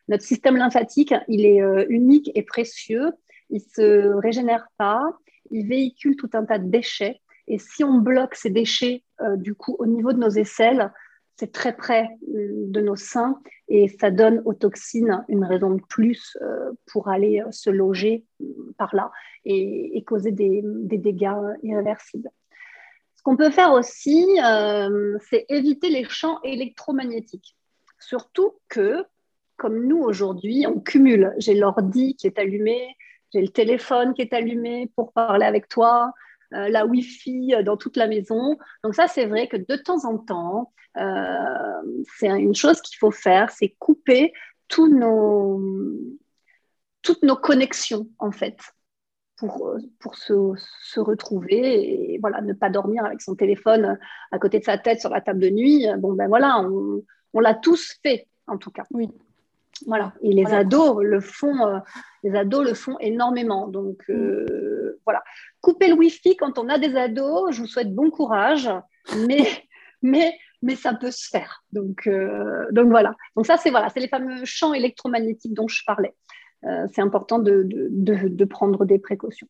Notre 0.09 0.25
système 0.25 0.57
lymphatique, 0.57 1.15
il 1.29 1.47
est 1.47 1.61
unique 1.89 2.33
et 2.35 2.43
précieux. 2.43 3.13
Il 3.51 3.61
se 3.61 4.13
régénère 4.21 4.67
pas. 4.77 5.03
Il 5.53 5.69
véhicule 5.69 6.17
tout 6.17 6.31
un 6.33 6.45
tas 6.45 6.59
de 6.59 6.69
déchets. 6.69 7.21
Et 7.51 7.59
si 7.59 7.83
on 7.83 7.99
bloque 7.99 8.37
ces 8.37 8.51
déchets, 8.51 9.03
euh, 9.03 9.10
du 9.37 9.55
coup, 9.55 9.77
au 9.79 9.87
niveau 9.87 10.13
de 10.13 10.19
nos 10.19 10.31
aisselles, 10.31 10.93
c'est 11.37 11.53
très 11.53 11.75
près 11.75 12.09
euh, 12.35 12.67
de 12.67 12.81
nos 12.81 12.97
seins 12.97 13.41
et 13.69 13.89
ça 13.89 14.11
donne 14.11 14.43
aux 14.45 14.53
toxines 14.53 15.25
une 15.29 15.45
raison 15.45 15.71
de 15.71 15.81
plus 15.89 16.37
euh, 16.43 16.73
pour 16.87 17.09
aller 17.09 17.43
se 17.51 17.71
loger 17.71 18.25
par 18.77 18.95
là 18.95 19.11
et, 19.47 20.03
causer 20.07 20.33
des, 20.33 20.63
dégâts 20.65 21.33
irréversibles. 21.63 22.31
Ce 23.17 23.23
qu'on 23.23 23.37
peut 23.37 23.51
faire 23.51 23.73
aussi, 23.73 24.27
c'est 25.29 25.45
éviter 25.51 25.91
les 25.91 26.05
champs 26.05 26.41
électromagnétiques. 26.43 27.55
Surtout 27.99 28.55
que, 28.69 29.05
comme 29.57 29.87
nous 29.87 29.99
aujourd'hui, 29.99 30.67
on 30.67 30.81
cumule. 30.81 31.35
J'ai 31.37 31.55
l'ordi 31.55 32.17
qui 32.17 32.27
est 32.27 32.39
allumé, 32.39 32.97
j'ai 33.33 33.43
le 33.43 33.49
téléphone 33.49 34.15
qui 34.15 34.23
est 34.23 34.33
allumé 34.33 34.91
pour 34.97 35.13
parler 35.13 35.45
avec 35.45 35.69
toi, 35.69 36.13
euh, 36.55 36.69
la 36.69 36.87
Wi-Fi 36.87 37.55
euh, 37.55 37.63
dans 37.63 37.77
toute 37.77 37.97
la 37.97 38.07
maison. 38.07 38.59
Donc 38.85 38.95
ça, 38.95 39.07
c'est 39.07 39.27
vrai 39.27 39.49
que 39.49 39.57
de 39.57 39.77
temps 39.77 40.05
en 40.05 40.19
temps, 40.19 40.73
euh, 40.97 42.05
c'est 42.19 42.29
une 42.29 42.55
chose 42.55 42.81
qu'il 42.81 42.99
faut 42.99 43.11
faire, 43.11 43.51
c'est 43.51 43.77
couper 43.79 44.33
nos, 44.79 45.61
toutes 47.03 47.23
nos 47.23 47.37
connexions, 47.37 48.09
en 48.19 48.31
fait, 48.31 48.59
pour, 49.37 49.77
pour 49.99 50.15
se, 50.17 50.53
se, 50.83 51.01
retrouver 51.01 52.13
et 52.15 52.19
voilà, 52.21 52.41
ne 52.41 52.53
pas 52.53 52.71
dormir 52.71 53.05
avec 53.05 53.21
son 53.21 53.35
téléphone 53.35 53.99
à 54.31 54.39
côté 54.39 54.61
de 54.61 54.65
sa 54.65 54.79
tête 54.79 55.01
sur 55.01 55.11
la 55.11 55.21
table 55.21 55.41
de 55.41 55.51
nuit. 55.51 55.87
Bon, 55.99 56.13
ben 56.13 56.29
voilà, 56.29 56.61
on, 56.61 57.03
on 57.33 57.41
l'a 57.41 57.55
tous 57.55 57.99
fait, 58.03 58.29
en 58.47 58.59
tout 58.59 58.71
cas. 58.71 58.85
Oui. 58.93 59.09
Voilà. 59.87 60.13
Et 60.23 60.33
les 60.33 60.47
ados 60.47 61.03
le 61.03 61.21
font, 61.21 61.81
les 62.23 62.35
ados 62.35 62.65
le 62.65 62.75
font 62.75 62.99
énormément. 62.99 63.69
Donc 63.69 64.05
voilà. 65.05 65.23
Couper 65.61 65.89
le 65.89 65.95
Wi-Fi 65.95 66.37
quand 66.37 66.59
on 66.59 66.69
a 66.69 66.79
des 66.79 66.97
ados, 66.97 67.55
je 67.55 67.61
vous 67.61 67.67
souhaite 67.67 67.95
bon 67.95 68.11
courage, 68.11 68.71
mais, 69.27 69.47
mais, 70.03 70.39
mais 70.63 70.77
ça 70.77 70.95
peut 70.95 71.11
se 71.11 71.29
faire. 71.29 71.63
Donc, 71.73 72.07
euh, 72.07 72.67
donc 72.71 72.89
voilà. 72.89 73.15
Donc 73.37 73.47
ça, 73.47 73.57
c'est 73.57 73.71
voilà, 73.71 73.89
c'est 73.89 74.01
les 74.01 74.09
fameux 74.09 74.45
champs 74.45 74.75
électromagnétiques 74.75 75.55
dont 75.55 75.69
je 75.69 75.83
parlais. 75.85 76.15
Euh, 76.65 76.87
c'est 76.93 77.01
important 77.01 77.39
de, 77.39 77.67
de, 77.67 78.29
de, 78.29 78.45
prendre 78.45 78.85
des 78.85 78.99
précautions. 78.99 79.49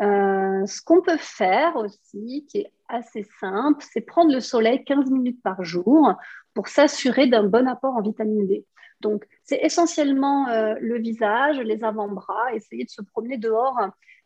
Euh, 0.00 0.64
ce 0.64 0.80
qu'on 0.80 1.02
peut 1.02 1.18
faire 1.18 1.74
aussi, 1.74 2.46
qui 2.48 2.58
est 2.58 2.72
assez 2.88 3.26
simple, 3.40 3.84
c'est 3.92 4.00
prendre 4.00 4.32
le 4.32 4.38
soleil 4.38 4.84
15 4.84 5.10
minutes 5.10 5.42
par 5.42 5.64
jour 5.64 6.14
pour 6.54 6.68
s'assurer 6.68 7.26
d'un 7.26 7.42
bon 7.42 7.66
apport 7.66 7.96
en 7.96 8.02
vitamine 8.02 8.46
D. 8.46 8.64
Donc, 9.02 9.26
c'est 9.44 9.58
essentiellement 9.62 10.46
le 10.80 10.98
visage, 10.98 11.58
les 11.58 11.84
avant-bras, 11.84 12.54
essayer 12.54 12.84
de 12.84 12.90
se 12.90 13.02
promener 13.02 13.36
dehors 13.36 13.76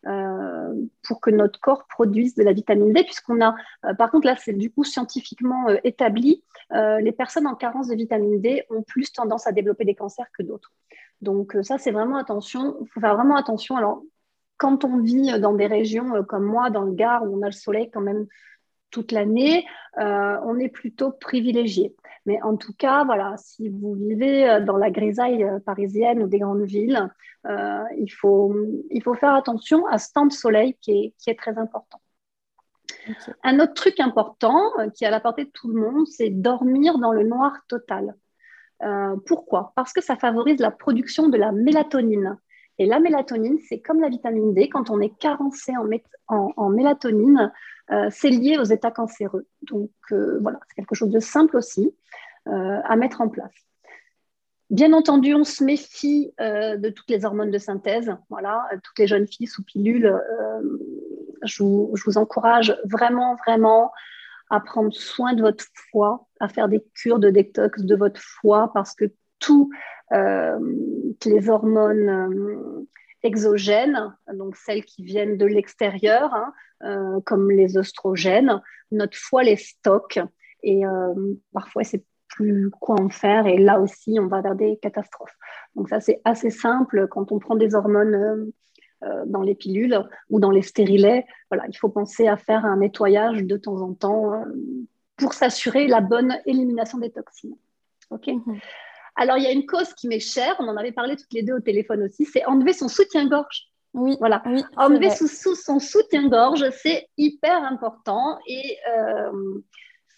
euh, 0.05 0.73
pour 1.03 1.19
que 1.19 1.31
notre 1.31 1.59
corps 1.59 1.85
produise 1.87 2.35
de 2.35 2.43
la 2.43 2.53
vitamine 2.53 2.93
D, 2.93 3.03
puisqu'on 3.03 3.41
a, 3.41 3.55
euh, 3.85 3.93
par 3.95 4.11
contre, 4.11 4.27
là, 4.27 4.35
c'est 4.37 4.53
du 4.53 4.71
coup 4.71 4.83
scientifiquement 4.83 5.69
euh, 5.69 5.77
établi, 5.83 6.43
les 6.69 7.13
personnes 7.13 7.47
en 7.47 7.55
carence 7.55 7.87
de 7.87 7.95
vitamine 7.95 8.41
D 8.41 8.63
ont 8.69 8.83
plus 8.83 9.13
tendance 9.13 9.47
à 9.47 9.53
développer 9.53 9.85
des 9.85 9.95
cancers 9.95 10.27
que 10.37 10.43
d'autres. 10.43 10.73
Donc 11.21 11.55
ça, 11.61 11.77
c'est 11.77 11.91
vraiment 11.91 12.17
attention, 12.17 12.75
il 12.81 12.87
faut 12.89 12.99
faire 12.99 13.15
vraiment 13.15 13.37
attention. 13.37 13.77
Alors, 13.77 14.03
quand 14.57 14.83
on 14.83 14.99
vit 14.99 15.39
dans 15.39 15.53
des 15.53 15.65
régions 15.65 16.23
comme 16.25 16.43
moi, 16.43 16.69
dans 16.69 16.81
le 16.81 16.91
Gard, 16.91 17.23
où 17.23 17.37
on 17.37 17.41
a 17.41 17.45
le 17.45 17.53
soleil 17.53 17.89
quand 17.89 18.01
même 18.01 18.27
toute 18.91 19.13
l'année, 19.13 19.65
on 19.95 20.59
est 20.59 20.67
plutôt 20.67 21.13
privilégié. 21.13 21.95
Mais 22.27 22.41
en 22.41 22.57
tout 22.57 22.73
cas, 22.73 23.05
voilà, 23.05 23.35
si 23.37 23.69
vous 23.69 23.93
vivez 23.93 24.47
euh, 24.47 24.59
dans 24.59 24.75
la 24.75 24.91
grisaille 24.91 25.45
euh, 25.45 25.59
parisienne 25.59 26.21
ou 26.21 26.27
des 26.27 26.39
grandes 26.39 26.63
villes, 26.63 27.09
euh, 27.47 27.83
il, 27.97 28.09
faut, 28.09 28.53
il 28.91 29.01
faut 29.01 29.13
faire 29.13 29.33
attention 29.33 29.87
à 29.87 29.97
ce 29.97 30.11
temps 30.11 30.25
de 30.25 30.33
soleil 30.33 30.77
qui 30.81 30.91
est, 30.91 31.13
qui 31.17 31.29
est 31.29 31.39
très 31.39 31.57
important. 31.57 32.01
Un 33.43 33.61
autre 33.61 33.73
truc 33.73 34.01
important 34.01 34.59
qui 34.93 35.05
est 35.05 35.07
à 35.07 35.11
la 35.11 35.21
portée 35.21 35.45
de 35.45 35.51
tout 35.51 35.69
le 35.69 35.79
monde, 35.79 36.05
c'est 36.05 36.29
dormir 36.29 36.99
dans 36.99 37.13
le 37.13 37.23
noir 37.23 37.53
total. 37.69 38.15
pourquoi? 39.25 39.71
Parce 39.75 39.93
que 39.93 40.01
ça 40.01 40.17
favorise 40.17 40.59
la 40.59 40.71
production 40.71 41.29
de 41.29 41.37
la 41.37 41.53
mélatonine. 41.53 42.37
Et 42.79 42.85
la 42.85 42.99
mélatonine, 42.99 43.57
c'est 43.67 43.79
comme 43.79 44.01
la 44.01 44.09
vitamine 44.09 44.53
D, 44.53 44.67
quand 44.67 44.89
on 44.89 44.99
est 44.99 45.17
carencé 45.17 45.73
en, 45.77 45.87
en, 46.27 46.53
en 46.55 46.69
mélatonine, 46.69 47.51
euh, 47.91 48.09
c'est 48.11 48.29
lié 48.29 48.57
aux 48.57 48.63
états 48.63 48.91
cancéreux. 48.91 49.47
Donc 49.61 49.91
euh, 50.11 50.39
voilà, 50.41 50.59
c'est 50.67 50.75
quelque 50.75 50.95
chose 50.95 51.09
de 51.09 51.19
simple 51.19 51.57
aussi 51.57 51.95
euh, 52.47 52.79
à 52.83 52.95
mettre 52.95 53.21
en 53.21 53.29
place. 53.29 53.53
Bien 54.69 54.91
entendu, 54.91 55.33
on 55.33 55.45
se 55.45 55.63
méfie 55.63 56.33
de 56.37 56.89
toutes 56.89 57.09
les 57.09 57.23
hormones 57.23 57.51
de 57.51 57.57
synthèse. 57.57 58.13
Voilà, 58.29 58.67
toutes 58.83 58.99
les 58.99 59.07
jeunes 59.07 59.25
filles 59.25 59.47
sous 59.47 59.63
pilule, 59.63 60.13
je 61.41 61.63
vous, 61.63 62.17
encourage 62.17 62.77
vraiment, 62.83 63.37
vraiment 63.45 63.93
à 64.49 64.59
prendre 64.59 64.91
soin 64.91 65.31
de 65.35 65.41
votre 65.41 65.63
foie, 65.89 66.27
à 66.41 66.49
faire 66.49 66.67
des 66.67 66.83
cures 66.95 67.19
de 67.19 67.29
détox 67.29 67.81
de 67.83 67.95
votre 67.95 68.19
foie 68.19 68.69
parce 68.73 68.93
que 68.93 69.05
toutes 69.39 69.69
les 70.11 71.49
hormones 71.49 72.85
exogènes, 73.27 74.15
donc 74.33 74.55
celles 74.55 74.83
qui 74.83 75.03
viennent 75.03 75.37
de 75.37 75.45
l'extérieur, 75.45 76.33
hein, 76.33 76.53
euh, 76.83 77.19
comme 77.25 77.51
les 77.51 77.77
oestrogènes. 77.77 78.61
Notre 78.91 79.17
foie 79.17 79.43
les 79.43 79.57
stocke 79.57 80.19
et 80.63 80.85
euh, 80.85 81.13
parfois 81.53 81.83
c'est 81.83 82.03
plus 82.29 82.69
quoi 82.69 82.99
en 82.99 83.09
faire 83.09 83.47
et 83.47 83.57
là 83.57 83.79
aussi 83.79 84.17
on 84.19 84.27
va 84.27 84.41
vers 84.41 84.55
des 84.55 84.77
catastrophes. 84.81 85.35
Donc 85.75 85.89
ça 85.89 85.99
c'est 85.99 86.21
assez 86.23 86.49
simple 86.49 87.07
quand 87.09 87.31
on 87.31 87.39
prend 87.39 87.55
des 87.55 87.75
hormones 87.75 88.51
euh, 89.03 89.23
dans 89.25 89.41
les 89.41 89.55
pilules 89.55 90.01
ou 90.29 90.39
dans 90.39 90.51
les 90.51 90.61
stérilets. 90.61 91.25
Voilà, 91.51 91.65
il 91.67 91.77
faut 91.77 91.89
penser 91.89 92.27
à 92.27 92.37
faire 92.37 92.65
un 92.65 92.77
nettoyage 92.77 93.43
de 93.43 93.57
temps 93.57 93.81
en 93.81 93.93
temps 93.93 94.43
pour 95.17 95.33
s'assurer 95.33 95.87
la 95.87 96.01
bonne 96.01 96.37
élimination 96.45 96.97
des 96.97 97.11
toxines. 97.11 97.55
Ok? 98.09 98.27
Mhm. 98.27 98.59
Alors, 99.17 99.37
il 99.37 99.43
y 99.43 99.47
a 99.47 99.51
une 99.51 99.65
cause 99.65 99.93
qui 99.95 100.07
m'est 100.07 100.19
chère, 100.19 100.55
on 100.59 100.67
en 100.67 100.77
avait 100.77 100.91
parlé 100.91 101.15
toutes 101.15 101.33
les 101.33 101.41
deux 101.41 101.55
au 101.55 101.59
téléphone 101.59 102.03
aussi, 102.03 102.23
c'est 102.25 102.45
enlever 102.45 102.73
son 102.73 102.87
soutien-gorge. 102.87 103.67
Oui, 103.93 104.15
voilà. 104.19 104.43
enlever 104.75 105.09
sous, 105.09 105.27
son 105.27 105.79
soutien-gorge, 105.79 106.69
c'est 106.69 107.07
hyper 107.17 107.63
important 107.63 108.37
et 108.47 108.77
euh, 108.95 109.59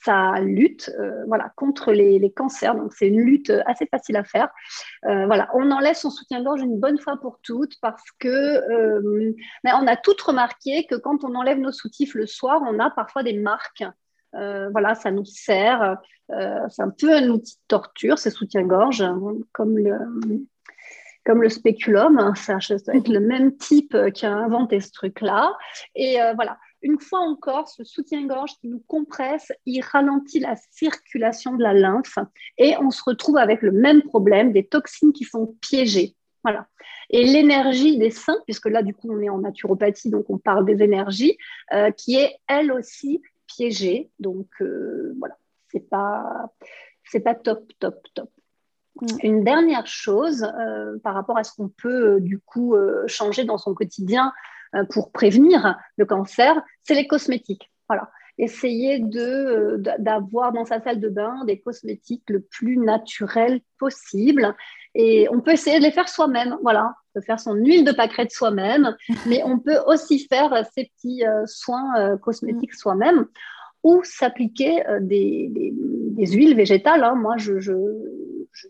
ça 0.04 0.42
lutte 0.42 0.92
euh, 1.00 1.24
voilà, 1.28 1.54
contre 1.56 1.94
les, 1.94 2.32
cancers. 2.34 2.76
Donc, 2.76 2.92
c'est 2.94 3.08
une 3.08 3.22
lutte 3.22 3.54
assez 3.66 3.86
facile 3.86 4.18
à 4.18 4.26
faire. 4.26 4.50
Euh, 5.06 5.26
voilà, 5.28 5.50
on 5.54 5.72
enlève 5.72 5.96
son 5.96 6.10
soutien-gorge 6.10 6.62
une 6.62 6.78
bonne 6.78 7.00
fois 7.00 7.18
pour 7.22 7.40
toutes 7.42 7.76
parce 7.82 8.04
que 8.20 8.60
mais 9.64 9.72
on 9.74 9.88
a 9.88 9.96
toutes 9.96 10.22
remarqué 10.22 10.86
que 10.86 10.96
quand 10.96 11.24
on 11.24 11.34
enlève 11.36 11.60
nos 11.60 11.72
soutifs 11.72 12.16
le 12.16 12.26
soir, 12.26 12.62
on 12.68 12.80
a 12.80 12.90
parfois 12.90 13.24
des 13.24 13.34
marques 13.34 13.86
euh, 14.36 14.70
voilà, 14.72 14.96
ça 14.96 15.12
nous 15.12 15.26
sert. 15.26 15.98
Euh, 16.32 16.68
c'est 16.70 16.82
un 16.82 16.90
peu 16.90 17.14
un 17.14 17.30
outil 17.30 17.56
de 17.56 17.62
torture, 17.68 18.18
ces 18.20 18.30
soutiens-gorge, 18.30 19.02
hein, 19.02 19.20
comme 19.52 19.78
le, 19.78 19.98
comme 21.26 21.42
le 21.42 21.50
spéculum. 21.50 22.20
Hein, 22.20 22.34
ça, 22.36 22.58
doit 22.58 22.96
être 22.96 23.08
le 23.08 23.20
même 23.20 23.58
type 23.58 23.96
qui 24.14 24.26
a 24.26 24.34
inventé 24.34 24.80
ce 24.80 24.92
truc-là. 24.92 25.58
Et 25.96 26.22
euh, 26.22 26.34
voilà, 26.34 26.58
une 26.82 27.00
fois 27.00 27.20
encore, 27.20 27.68
ce 27.68 27.84
soutien-gorge 27.84 28.52
qui 28.62 28.68
nous 28.68 28.84
compresse, 28.88 29.52
il 29.66 29.82
ralentit 29.82 30.40
la 30.40 30.56
circulation 30.72 31.56
de 31.56 31.64
la 31.64 31.74
lymphe 31.74 32.20
et 32.58 32.76
on 32.78 32.92
se 32.92 33.02
retrouve 33.04 33.38
avec 33.38 33.62
le 33.62 33.72
même 33.72 34.04
problème, 34.04 34.54
des 34.54 34.66
toxines 34.66 35.14
qui 35.14 35.24
sont 35.24 35.56
piégées. 35.62 36.16
Voilà. 36.44 36.68
Et 37.10 37.26
l'énergie 37.26 37.98
des 37.98 38.12
seins, 38.12 38.38
puisque 38.46 38.70
là, 38.70 38.82
du 38.82 38.94
coup, 38.94 39.10
on 39.12 39.20
est 39.20 39.30
en 39.30 39.40
naturopathie, 39.40 40.10
donc 40.10 40.30
on 40.30 40.38
parle 40.38 40.66
des 40.66 40.82
énergies, 40.82 41.38
qui 41.98 42.16
est 42.16 42.38
elle 42.48 42.72
aussi 42.72 43.22
piégé. 43.50 44.10
Donc 44.20 44.48
euh, 44.62 45.14
voilà, 45.20 45.38
c'est 45.72 45.90
pas 45.90 46.52
c'est 47.04 47.20
pas 47.20 47.36
top, 47.36 47.72
top, 47.80 47.96
top. 48.14 48.30
Mm. 49.02 49.08
Une 49.24 49.44
dernière 49.44 49.88
chose 49.88 50.44
euh, 50.44 50.98
par 51.04 51.14
rapport 51.14 51.38
à 51.38 51.44
ce 51.44 51.54
qu'on 51.56 51.70
peut 51.70 52.16
euh, 52.16 52.20
du 52.20 52.40
coup 52.40 52.76
changer 53.08 53.44
dans 53.44 53.58
son 53.58 53.74
quotidien 53.74 54.34
pour 54.92 55.12
prévenir 55.12 55.80
le 55.98 56.06
cancer, 56.06 56.62
c'est 56.84 56.94
les 56.94 57.08
cosmétiques. 57.08 57.72
Voilà. 57.88 58.12
Essayer 58.42 59.00
de, 59.00 59.84
d'avoir 60.00 60.54
dans 60.54 60.66
sa 60.66 60.82
salle 60.82 61.00
de 61.00 61.10
bain 61.10 61.44
des 61.46 61.60
cosmétiques 61.60 62.30
le 62.30 62.40
plus 62.40 62.78
naturels 62.78 63.60
possible. 63.78 64.56
Et 64.96 65.28
on 65.30 65.42
peut 65.42 65.52
essayer 65.52 65.78
de 65.78 65.84
les 65.84 65.92
faire 65.92 66.10
soi-même. 66.10 66.58
Voilà. 66.64 66.96
On 67.14 67.20
peut 67.20 67.26
faire 67.26 67.40
son 67.40 67.54
huile 67.54 67.84
de 67.84 67.92
pâquerette 67.92 68.32
soi-même, 68.32 68.96
mais 69.28 69.44
on 69.44 69.60
peut 69.60 69.78
aussi 69.88 70.26
faire 70.28 70.66
ses 70.74 70.86
petits 70.86 71.24
soins 71.46 72.18
cosmétiques 72.18 72.74
mm. 72.74 72.78
soi-même 72.78 73.28
ou 73.84 74.02
s'appliquer 74.04 74.86
euh, 74.88 75.00
des, 75.02 75.74
huiles 76.18 76.56
végétales. 76.56 77.04
Hein. 77.04 77.16
Moi, 77.16 77.38
je, 77.38 77.54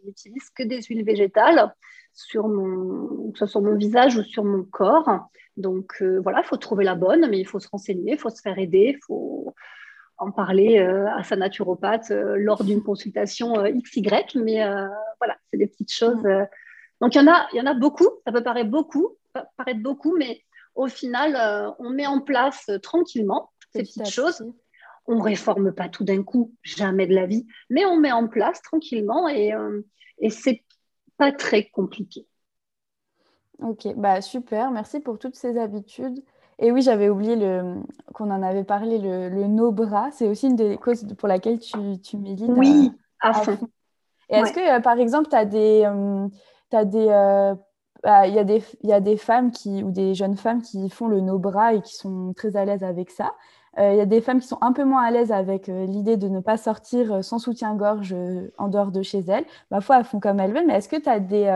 n'utilise 0.06 0.50
que 0.56 0.64
des 0.64 0.82
huiles 0.84 1.04
végétales, 1.04 1.74
sur 2.20 2.48
mon, 2.48 3.32
que 3.32 3.40
ce 3.40 3.46
soit 3.46 3.48
sur 3.48 3.62
mon 3.62 3.76
visage 3.76 4.18
ou 4.18 4.24
sur 4.24 4.44
mon 4.44 4.64
corps. 4.64 5.30
Donc 5.58 6.02
euh, 6.02 6.20
voilà, 6.22 6.40
il 6.40 6.46
faut 6.46 6.58
trouver 6.58 6.84
la 6.84 6.96
bonne, 6.96 7.28
mais 7.30 7.40
il 7.40 7.46
faut 7.46 7.60
se 7.60 7.68
renseigner, 7.70 8.14
il 8.14 8.18
faut 8.18 8.30
se 8.30 8.42
faire 8.42 8.58
aider, 8.58 8.96
il 8.96 9.00
faut 9.06 9.54
en 10.18 10.32
parler 10.32 10.80
euh, 10.80 11.08
à 11.16 11.24
sa 11.24 11.36
naturopathe 11.36 12.10
lors 12.10 12.64
d'une 12.64 12.84
consultation 12.84 13.54
XY. 13.64 14.04
Mais 14.36 14.64
voilà, 15.20 15.38
c'est 15.50 15.58
des 15.58 15.68
petites 15.68 15.94
choses. 15.94 16.24
Donc 17.02 17.16
il 17.16 17.22
y, 17.22 17.22
en 17.22 17.32
a, 17.32 17.48
y 17.54 17.62
en 17.62 17.66
a 17.66 17.74
beaucoup, 17.74 18.10
ça 18.26 18.32
peut 18.32 18.44
paraître 18.44 18.70
beaucoup, 18.70 19.18
paraître 19.58 19.82
beaucoup, 19.82 20.18
mais 20.18 20.42
au 20.76 20.88
final, 20.88 21.74
on 21.80 21.90
met 21.90 22.08
en 22.08 22.20
place 22.20 22.70
tranquillement 22.82 23.52
ces 23.72 23.84
petites 23.84 24.10
choses 24.10 24.44
on 25.10 25.16
ne 25.16 25.24
réforme 25.24 25.74
pas 25.74 25.90
tout 25.90 26.04
d'un 26.04 26.22
coup, 26.22 26.54
jamais 26.62 27.08
de 27.08 27.16
la 27.16 27.26
vie, 27.26 27.48
mais 27.72 27.84
on 27.84 27.98
met 27.98 28.12
en 28.12 28.28
place 28.28 28.62
tranquillement 28.62 29.28
et, 29.28 29.54
euh, 29.54 29.82
et 30.20 30.30
c'est 30.30 30.64
pas 31.20 31.32
très 31.32 31.66
compliqué. 31.70 32.26
Ok, 33.60 33.88
bah 33.96 34.22
super, 34.22 34.72
merci 34.72 35.00
pour 35.00 35.20
toutes 35.20 35.36
ces 35.36 35.60
habitudes. 35.60 36.24
Et 36.58 36.72
oui, 36.72 36.82
j'avais 36.82 37.10
oublié 37.10 37.36
le, 37.36 37.76
qu'on 38.14 38.32
en 38.32 38.42
avait 38.42 38.64
parlé, 38.64 38.98
le, 38.98 39.30
le 39.30 39.48
no-bras, 39.48 40.10
c'est 40.12 40.28
aussi 40.28 40.48
une 40.48 40.56
des 40.56 40.78
causes 40.78 41.06
pour 41.18 41.28
laquelle 41.28 41.60
tu, 41.60 41.78
tu 42.02 42.18
milites. 42.18 42.50
Oui, 42.50 42.92
à, 43.22 43.34
fond. 43.34 43.58
Et 44.30 44.38
est-ce 44.38 44.54
que, 44.54 44.78
euh, 44.78 44.80
par 44.80 44.98
exemple, 45.00 45.30
tu 45.30 45.36
as 45.36 45.46
des... 45.46 45.84
Euh, 45.86 46.28
as 46.72 46.86
des 46.86 47.56
bah, 48.04 48.28
il 48.28 48.34
y, 48.34 48.40
a 48.40 48.46
des, 48.46 48.64
y 48.84 48.94
a 48.94 49.02
des 49.02 49.18
femmes 49.18 49.52
qui, 49.52 49.84
ou 49.84 49.92
des 49.92 50.16
jeunes 50.16 50.38
femmes 50.38 50.62
qui 50.62 50.90
font 50.90 51.08
le 51.08 51.20
no-bras 51.20 51.74
et 51.74 51.82
qui 51.82 51.96
sont 51.96 52.34
très 52.34 52.56
à 52.56 52.64
l'aise 52.64 52.84
avec 52.84 53.12
ça. 53.12 53.34
Euh, 53.78 53.94
il 53.94 53.98
y 53.98 54.02
a 54.02 54.06
des 54.06 54.22
femmes 54.22 54.40
qui 54.40 54.48
sont 54.48 54.58
un 54.62 54.74
peu 54.74 54.84
moins 54.84 55.04
à 55.04 55.12
l'aise 55.12 55.32
avec 55.32 55.70
euh, 55.70 55.86
l'idée 55.86 56.18
de 56.18 56.28
ne 56.28 56.40
pas 56.40 56.58
sortir 56.58 57.14
euh, 57.14 57.22
sans 57.22 57.40
soutien-gorge 57.40 58.16
en 58.58 58.68
dehors 58.68 58.92
de 58.92 59.02
chez 59.02 59.20
elles. 59.20 59.46
Ma 59.72 59.82
foi, 59.82 59.98
elles 59.98 60.06
font 60.06 60.20
comme 60.20 60.40
elles 60.40 60.54
veulent, 60.54 60.66
mais 60.66 60.76
est-ce 60.76 60.90
que 60.90 61.00
tu 61.00 61.10
as 61.10 61.20
des 61.20 61.52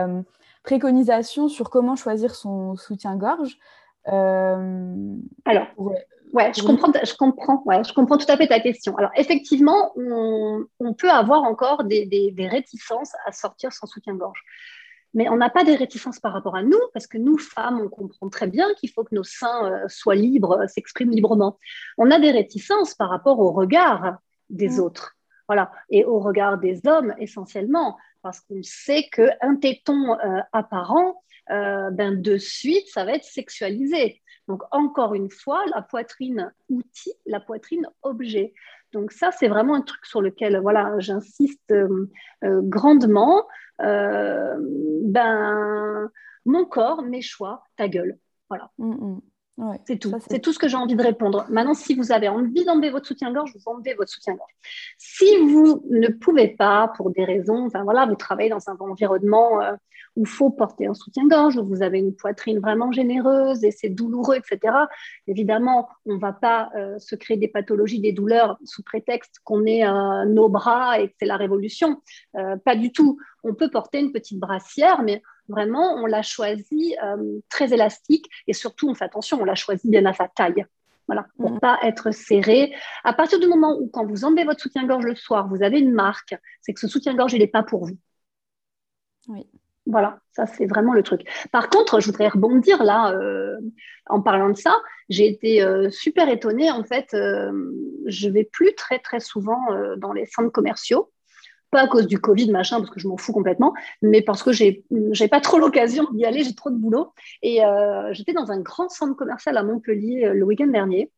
préconisations 0.62 1.48
sur 1.48 1.70
comment 1.70 1.96
choisir 1.96 2.34
son 2.34 2.76
soutien-gorge? 2.76 3.58
Alors, 4.06 5.66
ouais. 5.76 6.52
je 6.54 6.62
comprends, 6.62 6.92
je 6.92 7.16
comprends, 7.16 7.62
ouais, 7.64 7.82
je 7.84 7.92
comprends 7.92 8.18
tout 8.18 8.30
à 8.30 8.36
fait 8.36 8.46
ta 8.46 8.60
question. 8.60 8.96
Alors, 8.96 9.10
effectivement, 9.16 9.92
on, 9.96 10.94
peut 10.96 11.10
avoir 11.10 11.42
encore 11.42 11.84
des, 11.84 12.06
des 12.06 12.48
réticences 12.48 13.12
à 13.26 13.32
sortir 13.32 13.72
sans 13.72 13.86
soutien-gorge. 13.86 14.44
Mais 15.14 15.28
on 15.28 15.36
n'a 15.36 15.48
pas 15.48 15.64
des 15.64 15.76
réticences 15.76 16.18
par 16.18 16.32
rapport 16.32 16.56
à 16.56 16.62
nous, 16.62 16.80
parce 16.92 17.06
que 17.06 17.18
nous, 17.18 17.38
femmes, 17.38 17.80
on 17.80 17.88
comprend 17.88 18.28
très 18.28 18.48
bien 18.48 18.66
qu'il 18.74 18.90
faut 18.90 19.04
que 19.04 19.14
nos 19.14 19.22
seins 19.22 19.70
euh, 19.70 19.88
soient 19.88 20.16
libres, 20.16 20.58
euh, 20.60 20.66
s'expriment 20.66 21.12
librement. 21.12 21.58
On 21.98 22.10
a 22.10 22.18
des 22.18 22.32
réticences 22.32 22.94
par 22.94 23.10
rapport 23.10 23.38
au 23.38 23.52
regard 23.52 24.18
des 24.50 24.70
mm. 24.70 24.80
autres. 24.80 25.16
Voilà. 25.48 25.70
Et 25.88 26.04
au 26.04 26.18
regard 26.18 26.58
des 26.58 26.80
hommes, 26.86 27.14
essentiellement, 27.18 27.96
parce 28.22 28.40
qu'on 28.40 28.62
sait 28.62 29.08
qu'un 29.12 29.56
téton 29.56 30.18
euh, 30.18 30.40
apparent, 30.52 31.22
ben, 31.46 32.22
de 32.22 32.38
suite, 32.38 32.88
ça 32.88 33.04
va 33.04 33.12
être 33.12 33.24
sexualisé. 33.24 34.22
Donc, 34.48 34.62
encore 34.70 35.12
une 35.12 35.30
fois, 35.30 35.62
la 35.74 35.82
poitrine 35.82 36.50
outil, 36.70 37.12
la 37.26 37.38
poitrine 37.38 37.86
objet. 38.02 38.54
Donc 38.94 39.12
ça, 39.12 39.30
c'est 39.32 39.48
vraiment 39.48 39.74
un 39.74 39.82
truc 39.82 40.06
sur 40.06 40.22
lequel 40.22 40.58
voilà, 40.60 40.94
j'insiste 40.98 41.74
grandement. 42.42 43.44
Euh, 43.80 44.56
ben, 45.02 46.10
mon 46.44 46.64
corps, 46.64 47.02
mes 47.02 47.22
choix, 47.22 47.64
ta 47.76 47.88
gueule. 47.88 48.18
Voilà. 48.48 48.70
Mm, 48.78 49.18
c'est 49.86 49.98
tout. 49.98 50.12
C'est 50.28 50.40
tout 50.40 50.52
ce 50.52 50.58
que 50.58 50.68
j'ai 50.68 50.76
envie 50.76 50.96
de 50.96 51.02
répondre. 51.02 51.46
Maintenant, 51.48 51.74
si 51.74 51.94
vous 51.94 52.12
avez 52.12 52.28
envie 52.28 52.64
d'enlever 52.64 52.90
votre 52.90 53.06
soutien-gorge, 53.06 53.52
vous 53.54 53.62
enlevez 53.66 53.94
votre 53.94 54.10
soutien-gorge. 54.10 54.50
Si 54.98 55.36
vous 55.38 55.84
ne 55.90 56.08
pouvez 56.08 56.48
pas, 56.48 56.92
pour 56.96 57.10
des 57.10 57.24
raisons, 57.24 57.66
enfin 57.66 57.84
voilà, 57.84 58.06
vous 58.06 58.16
travaillez 58.16 58.50
dans 58.50 58.68
un 58.68 58.76
environnement 58.80 59.62
euh, 59.62 59.72
où 60.16 60.22
il 60.22 60.28
faut 60.28 60.50
porter 60.50 60.86
un 60.86 60.94
soutien-gorge, 60.94 61.56
où 61.56 61.64
vous 61.64 61.82
avez 61.82 61.98
une 61.98 62.14
poitrine 62.14 62.58
vraiment 62.58 62.90
généreuse 62.90 63.62
et 63.64 63.70
c'est 63.70 63.88
douloureux, 63.88 64.36
etc. 64.36 64.74
Évidemment, 65.28 65.88
on 66.06 66.14
ne 66.14 66.20
va 66.20 66.32
pas 66.32 66.70
euh, 66.76 66.98
se 66.98 67.14
créer 67.14 67.36
des 67.36 67.48
pathologies, 67.48 68.00
des 68.00 68.12
douleurs 68.12 68.58
sous 68.64 68.82
prétexte 68.82 69.38
qu'on 69.44 69.66
est 69.66 69.84
nos 70.26 70.48
bras 70.48 71.00
et 71.00 71.08
que 71.08 71.14
c'est 71.18 71.26
la 71.26 71.36
révolution. 71.36 72.00
pas 72.32 72.76
du 72.76 72.92
tout 72.92 73.18
on 73.44 73.54
peut 73.54 73.70
porter 73.70 74.00
une 74.00 74.10
petite 74.10 74.40
brassière, 74.40 75.02
mais 75.02 75.22
vraiment, 75.48 75.94
on 75.94 76.06
l'a 76.06 76.22
choisi 76.22 76.96
euh, 77.02 77.40
très 77.48 77.72
élastique 77.72 78.26
et 78.46 78.52
surtout, 78.52 78.88
on 78.88 78.94
fait 78.94 79.04
attention, 79.04 79.40
on 79.40 79.44
l'a 79.44 79.54
choisi 79.54 79.88
bien 79.88 80.04
à 80.06 80.12
sa 80.12 80.28
taille. 80.28 80.64
Voilà, 81.06 81.26
pour 81.36 81.50
ne 81.50 81.56
mm. 81.56 81.60
pas 81.60 81.78
être 81.82 82.12
serré. 82.12 82.74
À 83.04 83.12
partir 83.12 83.38
du 83.38 83.46
moment 83.46 83.76
où, 83.78 83.88
quand 83.88 84.06
vous 84.06 84.24
enlevez 84.24 84.44
votre 84.44 84.60
soutien-gorge 84.60 85.04
le 85.04 85.14
soir, 85.14 85.48
vous 85.48 85.62
avez 85.62 85.78
une 85.78 85.92
marque, 85.92 86.34
c'est 86.62 86.72
que 86.72 86.80
ce 86.80 86.88
soutien-gorge, 86.88 87.34
il 87.34 87.40
n'est 87.40 87.46
pas 87.46 87.62
pour 87.62 87.86
vous. 87.86 87.98
Oui. 89.28 89.46
Voilà, 89.86 90.18
ça 90.32 90.46
c'est 90.46 90.64
vraiment 90.64 90.94
le 90.94 91.02
truc. 91.02 91.28
Par 91.52 91.68
contre, 91.68 92.00
je 92.00 92.06
voudrais 92.06 92.28
rebondir 92.28 92.82
là, 92.82 93.12
euh, 93.12 93.58
en 94.06 94.22
parlant 94.22 94.48
de 94.48 94.56
ça, 94.56 94.74
j'ai 95.10 95.28
été 95.28 95.62
euh, 95.62 95.90
super 95.90 96.30
étonnée. 96.30 96.70
En 96.70 96.84
fait, 96.84 97.08
je 97.12 98.28
vais 98.30 98.44
plus 98.44 98.74
très 98.74 98.98
très 98.98 99.20
souvent 99.20 99.60
dans 99.98 100.14
les 100.14 100.24
centres 100.24 100.48
commerciaux 100.48 101.10
pas 101.74 101.82
à 101.82 101.88
cause 101.88 102.06
du 102.06 102.20
Covid, 102.20 102.52
machin, 102.52 102.78
parce 102.78 102.90
que 102.90 103.00
je 103.00 103.08
m'en 103.08 103.16
fous 103.16 103.32
complètement, 103.32 103.74
mais 104.00 104.22
parce 104.22 104.44
que 104.44 104.52
j'ai 104.52 104.84
n'ai 104.90 105.28
pas 105.28 105.40
trop 105.40 105.58
l'occasion 105.58 106.06
d'y 106.12 106.24
aller, 106.24 106.44
j'ai 106.44 106.54
trop 106.54 106.70
de 106.70 106.76
boulot. 106.76 107.12
Et 107.42 107.64
euh, 107.64 108.12
j'étais 108.12 108.32
dans 108.32 108.52
un 108.52 108.60
grand 108.60 108.88
centre 108.88 109.16
commercial 109.16 109.56
à 109.56 109.64
Montpellier 109.64 110.30
le 110.32 110.44
week-end 110.44 110.68
dernier. 110.68 111.10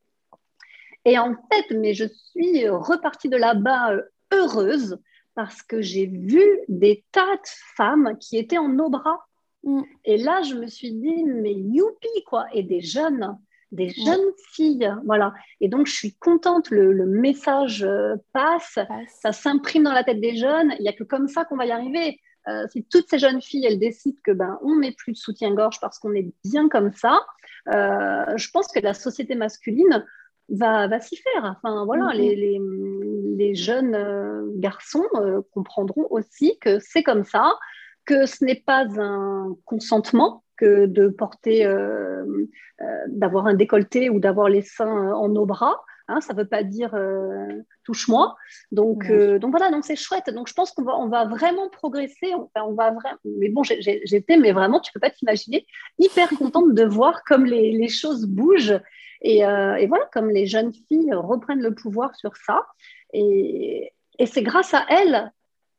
Et 1.04 1.18
en 1.18 1.34
fait, 1.52 1.76
mais 1.76 1.92
je 1.92 2.06
suis 2.06 2.66
repartie 2.70 3.28
de 3.28 3.36
là-bas 3.36 3.96
heureuse 4.32 4.98
parce 5.34 5.62
que 5.62 5.82
j'ai 5.82 6.06
vu 6.06 6.42
des 6.68 7.04
tas 7.12 7.36
de 7.36 7.48
femmes 7.76 8.16
qui 8.18 8.38
étaient 8.38 8.56
en 8.56 8.68
nos 8.68 8.88
bras. 8.88 9.26
Mm. 9.62 9.82
Et 10.06 10.16
là, 10.16 10.40
je 10.40 10.54
me 10.54 10.68
suis 10.68 10.92
dit, 10.92 11.22
mais 11.24 11.52
youpi, 11.52 12.24
quoi, 12.26 12.46
et 12.54 12.62
des 12.62 12.80
jeunes 12.80 13.36
des 13.72 13.90
jeunes 13.90 14.32
filles. 14.52 14.90
Voilà. 15.04 15.34
Et 15.60 15.68
donc, 15.68 15.86
je 15.86 15.92
suis 15.92 16.14
contente, 16.14 16.70
le, 16.70 17.06
message 17.06 17.82
euh, 17.82 18.16
passe, 18.32 18.78
ça 19.20 19.32
s'imprime 19.32 19.84
dans 19.84 19.92
la 19.92 20.04
tête 20.04 20.20
des 20.20 20.36
jeunes. 20.36 20.74
Il 20.78 20.82
n'y 20.82 20.88
a 20.88 20.92
que 20.92 21.04
comme 21.04 21.28
ça 21.28 21.44
qu'on 21.44 21.56
va 21.56 21.66
y 21.66 21.72
arriver. 21.72 22.20
Euh, 22.48 22.64
si 22.70 22.84
toutes 22.84 23.08
ces 23.08 23.18
jeunes 23.18 23.42
filles, 23.42 23.66
elles 23.66 23.78
décident 23.78 24.18
que 24.22 24.30
ben, 24.30 24.58
on 24.62 24.76
met 24.76 24.92
plus 24.92 25.12
de 25.12 25.16
soutien-gorge 25.16 25.80
parce 25.80 25.98
qu'on 25.98 26.14
est 26.14 26.32
bien 26.44 26.68
comme 26.68 26.92
ça, 26.92 27.20
euh, 27.74 28.36
je 28.36 28.50
pense 28.52 28.68
que 28.68 28.78
la 28.78 28.94
société 28.94 29.34
masculine 29.34 30.04
va, 30.48 30.86
va 30.86 31.00
s'y 31.00 31.16
faire. 31.16 31.56
Enfin, 31.56 31.84
voilà, 31.84 32.04
mm-hmm. 32.06 32.16
les, 32.16 32.36
les, 32.36 32.60
les, 33.36 33.54
jeunes 33.56 34.52
garçons 34.60 35.04
comprendront 35.50 36.06
aussi 36.10 36.56
que 36.60 36.78
c'est 36.78 37.02
comme 37.02 37.24
ça, 37.24 37.58
que 38.04 38.26
ce 38.26 38.44
n'est 38.44 38.62
pas 38.64 38.84
un 38.96 39.56
consentement, 39.64 40.44
que 40.56 40.86
de 40.86 41.08
porter, 41.08 41.64
euh, 41.66 42.24
euh, 42.80 42.84
d'avoir 43.08 43.46
un 43.46 43.54
décolleté 43.54 44.10
ou 44.10 44.20
d'avoir 44.20 44.48
les 44.48 44.62
seins 44.62 45.12
en 45.12 45.28
nos 45.28 45.46
bras. 45.46 45.82
Hein, 46.08 46.20
ça 46.20 46.34
ne 46.34 46.38
veut 46.38 46.46
pas 46.46 46.62
dire 46.62 46.94
euh, 46.94 47.46
touche-moi. 47.82 48.36
Donc, 48.70 49.10
donc 49.10 49.50
voilà, 49.50 49.70
donc 49.70 49.84
c'est 49.84 49.96
chouette. 49.96 50.30
Donc 50.30 50.48
je 50.48 50.54
pense 50.54 50.70
qu'on 50.70 50.84
va, 50.84 50.96
on 50.96 51.08
va 51.08 51.24
vraiment 51.24 51.68
progresser. 51.68 52.32
On, 52.54 52.74
va 52.74 52.92
vraiment. 52.92 53.18
Mais 53.24 53.48
bon, 53.48 53.62
j'étais, 53.64 54.36
mais 54.36 54.52
vraiment, 54.52 54.80
tu 54.80 54.92
peux 54.92 55.00
pas 55.00 55.10
t'imaginer, 55.10 55.66
hyper 55.98 56.28
contente 56.30 56.74
de 56.74 56.84
voir 56.84 57.24
comme 57.24 57.44
les, 57.44 57.72
les 57.72 57.88
choses 57.88 58.26
bougent 58.26 58.80
et, 59.22 59.38
et, 59.38 59.86
voilà, 59.88 60.04
comme 60.12 60.30
les 60.30 60.46
jeunes 60.46 60.72
filles 60.72 61.12
reprennent 61.14 61.62
le 61.62 61.74
pouvoir 61.74 62.14
sur 62.14 62.36
ça. 62.36 62.62
Et, 63.12 63.92
et 64.18 64.26
c'est 64.26 64.42
grâce 64.42 64.74
à 64.74 64.84
elles 64.88 65.32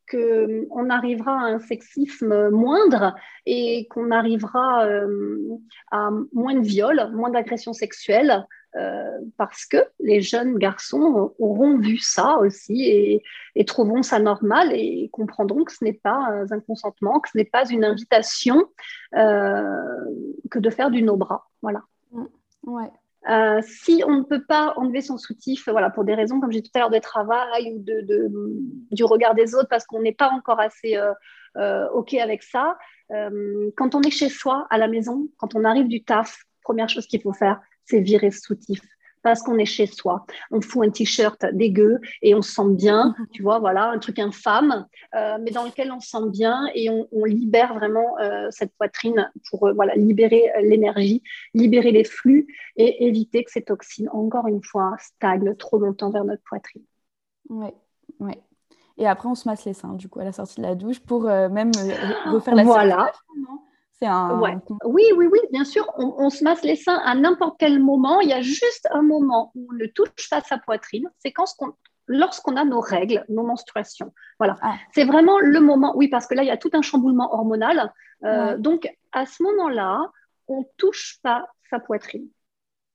qu'on 0.09 0.89
arrivera 0.89 1.31
à 1.31 1.45
un 1.45 1.59
sexisme 1.59 2.49
moindre 2.49 3.15
et 3.45 3.87
qu'on 3.89 4.11
arrivera 4.11 4.85
euh, 4.85 5.57
à 5.91 6.09
moins 6.33 6.55
de 6.55 6.65
viols, 6.65 7.11
moins 7.13 7.29
d'agressions 7.29 7.73
sexuelles, 7.73 8.45
euh, 8.75 9.19
parce 9.37 9.65
que 9.65 9.77
les 9.99 10.21
jeunes 10.21 10.57
garçons 10.57 11.33
auront 11.39 11.77
vu 11.77 11.97
ça 11.97 12.37
aussi 12.37 13.21
et, 13.55 13.65
trouveront 13.65 14.03
ça 14.03 14.19
normal 14.19 14.71
et 14.71 15.09
comprendront 15.11 15.63
que 15.63 15.71
ce 15.71 15.83
n'est 15.83 15.93
pas 15.93 16.45
un 16.51 16.59
consentement, 16.59 17.19
que 17.19 17.29
ce 17.29 17.37
n'est 17.37 17.45
pas 17.45 17.67
une 17.69 17.83
invitation 17.83 18.65
euh, 19.15 19.61
que 20.51 20.59
de 20.59 20.69
faire 20.69 20.91
du 20.91 21.01
no-bras. 21.01 21.47
Voilà. 21.61 21.83
Ouais. 22.63 22.91
Euh, 23.29 23.61
si 23.61 24.03
on 24.07 24.19
ne 24.19 24.23
peut 24.23 24.43
pas 24.45 24.73
enlever 24.77 25.01
son 25.01 25.17
soutif, 25.17 25.67
voilà, 25.67 25.89
pour 25.89 26.05
des 26.05 26.15
raisons, 26.15 26.39
comme 26.39 26.51
j'ai 26.51 26.61
tout 26.61 26.71
à 26.75 26.79
l'heure, 26.79 26.89
de 26.89 26.99
travail 26.99 27.73
ou 27.73 27.83
de, 27.83 28.31
du 28.91 29.03
regard 29.03 29.35
des 29.35 29.53
autres, 29.53 29.67
parce 29.69 29.85
qu'on 29.85 30.01
n'est 30.01 30.13
pas 30.13 30.29
encore 30.29 30.59
assez 30.59 30.95
euh, 30.95 31.11
euh, 31.57 31.89
OK 31.89 32.13
avec 32.13 32.43
ça, 32.43 32.77
quand 33.09 33.95
on 33.95 34.01
est 34.01 34.11
chez 34.11 34.29
soi, 34.29 34.67
à 34.69 34.77
la 34.77 34.89
maison, 34.89 35.29
quand 35.37 35.55
on 35.55 35.63
arrive 35.63 35.87
du 35.87 36.03
taf, 36.03 36.43
première 36.61 36.89
chose 36.89 37.07
qu'il 37.07 37.21
faut 37.21 37.31
faire, 37.31 37.61
c'est 37.85 38.01
virer 38.01 38.31
ce 38.31 38.41
soutif 38.41 38.81
parce 39.27 39.43
qu'on 39.43 39.57
est 39.57 39.65
chez 39.65 39.87
soi. 39.87 40.25
On 40.51 40.61
fout 40.61 40.87
un 40.87 40.89
t-shirt 40.89 41.45
dégueu 41.51 41.99
et 42.21 42.33
on 42.33 42.41
se 42.41 42.53
sent 42.53 42.69
bien, 42.69 43.13
mhm. 43.19 43.27
tu 43.33 43.43
vois, 43.43 43.59
voilà, 43.59 43.89
un 43.89 43.99
truc 43.99 44.19
infâme, 44.19 44.85
euh, 45.15 45.37
mais 45.41 45.51
dans 45.51 45.65
lequel 45.65 45.91
on 45.91 45.99
se 45.99 46.11
sent 46.11 46.29
bien 46.29 46.65
et 46.73 46.89
on, 46.89 47.25
libère 47.25 47.73
vraiment 47.73 48.17
euh, 48.19 48.47
cette 48.51 48.71
poitrine 48.77 49.29
pour 49.49 49.67
euh, 49.67 49.73
voilà, 49.73 49.95
libérer 49.95 50.49
l'énergie, 50.61 51.21
libérer 51.53 51.91
les 51.91 52.05
flux 52.05 52.47
et 52.77 53.05
éviter 53.05 53.43
que 53.43 53.51
ces 53.51 53.63
toxines, 53.63 54.07
encore 54.13 54.47
une 54.47 54.63
fois, 54.63 54.95
stagnent 54.97 55.57
trop 55.57 55.77
longtemps 55.77 56.09
vers 56.09 56.23
notre 56.23 56.43
poitrine. 56.43 56.83
Oui, 57.49 57.67
oui. 58.21 58.31
Et 58.97 59.07
après, 59.07 59.27
on 59.27 59.35
se 59.35 59.45
masse 59.49 59.65
les 59.65 59.73
seins, 59.73 59.93
du 59.95 60.07
coup, 60.07 60.21
à 60.21 60.23
la 60.23 60.31
sortie 60.31 60.61
de 60.61 60.65
la 60.65 60.75
douche 60.75 61.01
pour 61.01 61.23
même 61.23 61.71
refaire 62.31 62.55
la 62.55 62.63
voilà. 62.63 63.11
Oui, 64.85 65.03
oui, 65.15 65.27
oui, 65.31 65.39
bien 65.51 65.65
sûr. 65.65 65.91
On, 65.97 66.29
se 66.29 66.43
masse 66.43 66.63
les 66.63 66.75
seins 66.75 67.01
à 67.03 67.15
n'importe 67.15 67.57
quel 67.59 67.79
moment. 67.79 68.21
Il 68.21 68.29
y 68.29 68.33
a 68.33 68.41
juste 68.41 68.87
un 68.91 69.01
moment 69.01 69.51
où 69.55 69.67
on 69.71 69.75
ne 69.75 69.87
touche 69.87 70.29
pas 70.29 70.41
sa 70.41 70.57
poitrine. 70.57 71.09
C'est 71.19 71.31
quand 71.31 71.45
lorsqu'on 72.07 72.55
a 72.55 72.63
nos 72.63 72.79
règles, 72.79 73.25
nos 73.29 73.43
menstruations. 73.43 74.13
Voilà. 74.39 74.55
Ah. 74.61 74.75
C'est 74.93 75.03
vraiment 75.03 75.39
le 75.39 75.59
moment. 75.59 75.93
Oui, 75.95 76.07
parce 76.07 76.27
que 76.27 76.35
là, 76.35 76.43
il 76.43 76.47
y 76.47 76.51
a 76.51 76.57
tout 76.57 76.69
un 76.73 76.81
chamboulement 76.81 77.33
hormonal. 77.33 77.91
Euh, 78.23 78.57
donc, 78.57 78.89
à 79.11 79.25
ce 79.25 79.43
moment-là, 79.43 80.11
on 80.47 80.59
ne 80.59 80.65
touche 80.77 81.19
pas 81.23 81.47
sa 81.69 81.79
poitrine. 81.79 82.27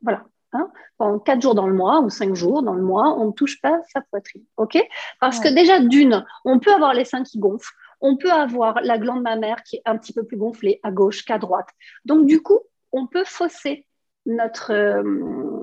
Voilà. 0.02 0.24
Hein. 0.52 0.70
Pendant 0.98 1.18
quatre 1.18 1.40
jours 1.40 1.54
dans 1.54 1.66
le 1.66 1.74
mois 1.74 2.00
ou 2.00 2.10
cinq 2.10 2.34
jours 2.34 2.62
dans 2.62 2.74
le 2.74 2.82
mois, 2.82 3.16
on 3.18 3.26
ne 3.26 3.32
touche 3.32 3.60
pas 3.60 3.80
sa 3.92 4.02
poitrine. 4.02 4.44
OK? 4.56 4.78
Parce 5.20 5.40
que 5.40 5.48
déjà, 5.48 5.80
d'une, 5.80 6.24
on 6.44 6.58
peut 6.58 6.72
avoir 6.72 6.94
les 6.94 7.04
seins 7.04 7.22
qui 7.22 7.38
gonflent 7.38 7.72
on 8.02 8.16
peut 8.16 8.32
avoir 8.32 8.80
la 8.82 8.98
glande 8.98 9.22
mammaire 9.22 9.62
qui 9.62 9.76
est 9.76 9.82
un 9.86 9.96
petit 9.96 10.12
peu 10.12 10.24
plus 10.24 10.36
gonflée 10.36 10.80
à 10.82 10.90
gauche 10.90 11.24
qu'à 11.24 11.38
droite. 11.38 11.68
Donc, 12.04 12.26
du 12.26 12.42
coup, 12.42 12.58
on 12.90 13.06
peut 13.06 13.24
fausser 13.24 13.86
notre, 14.26 14.72
euh, 14.72 15.62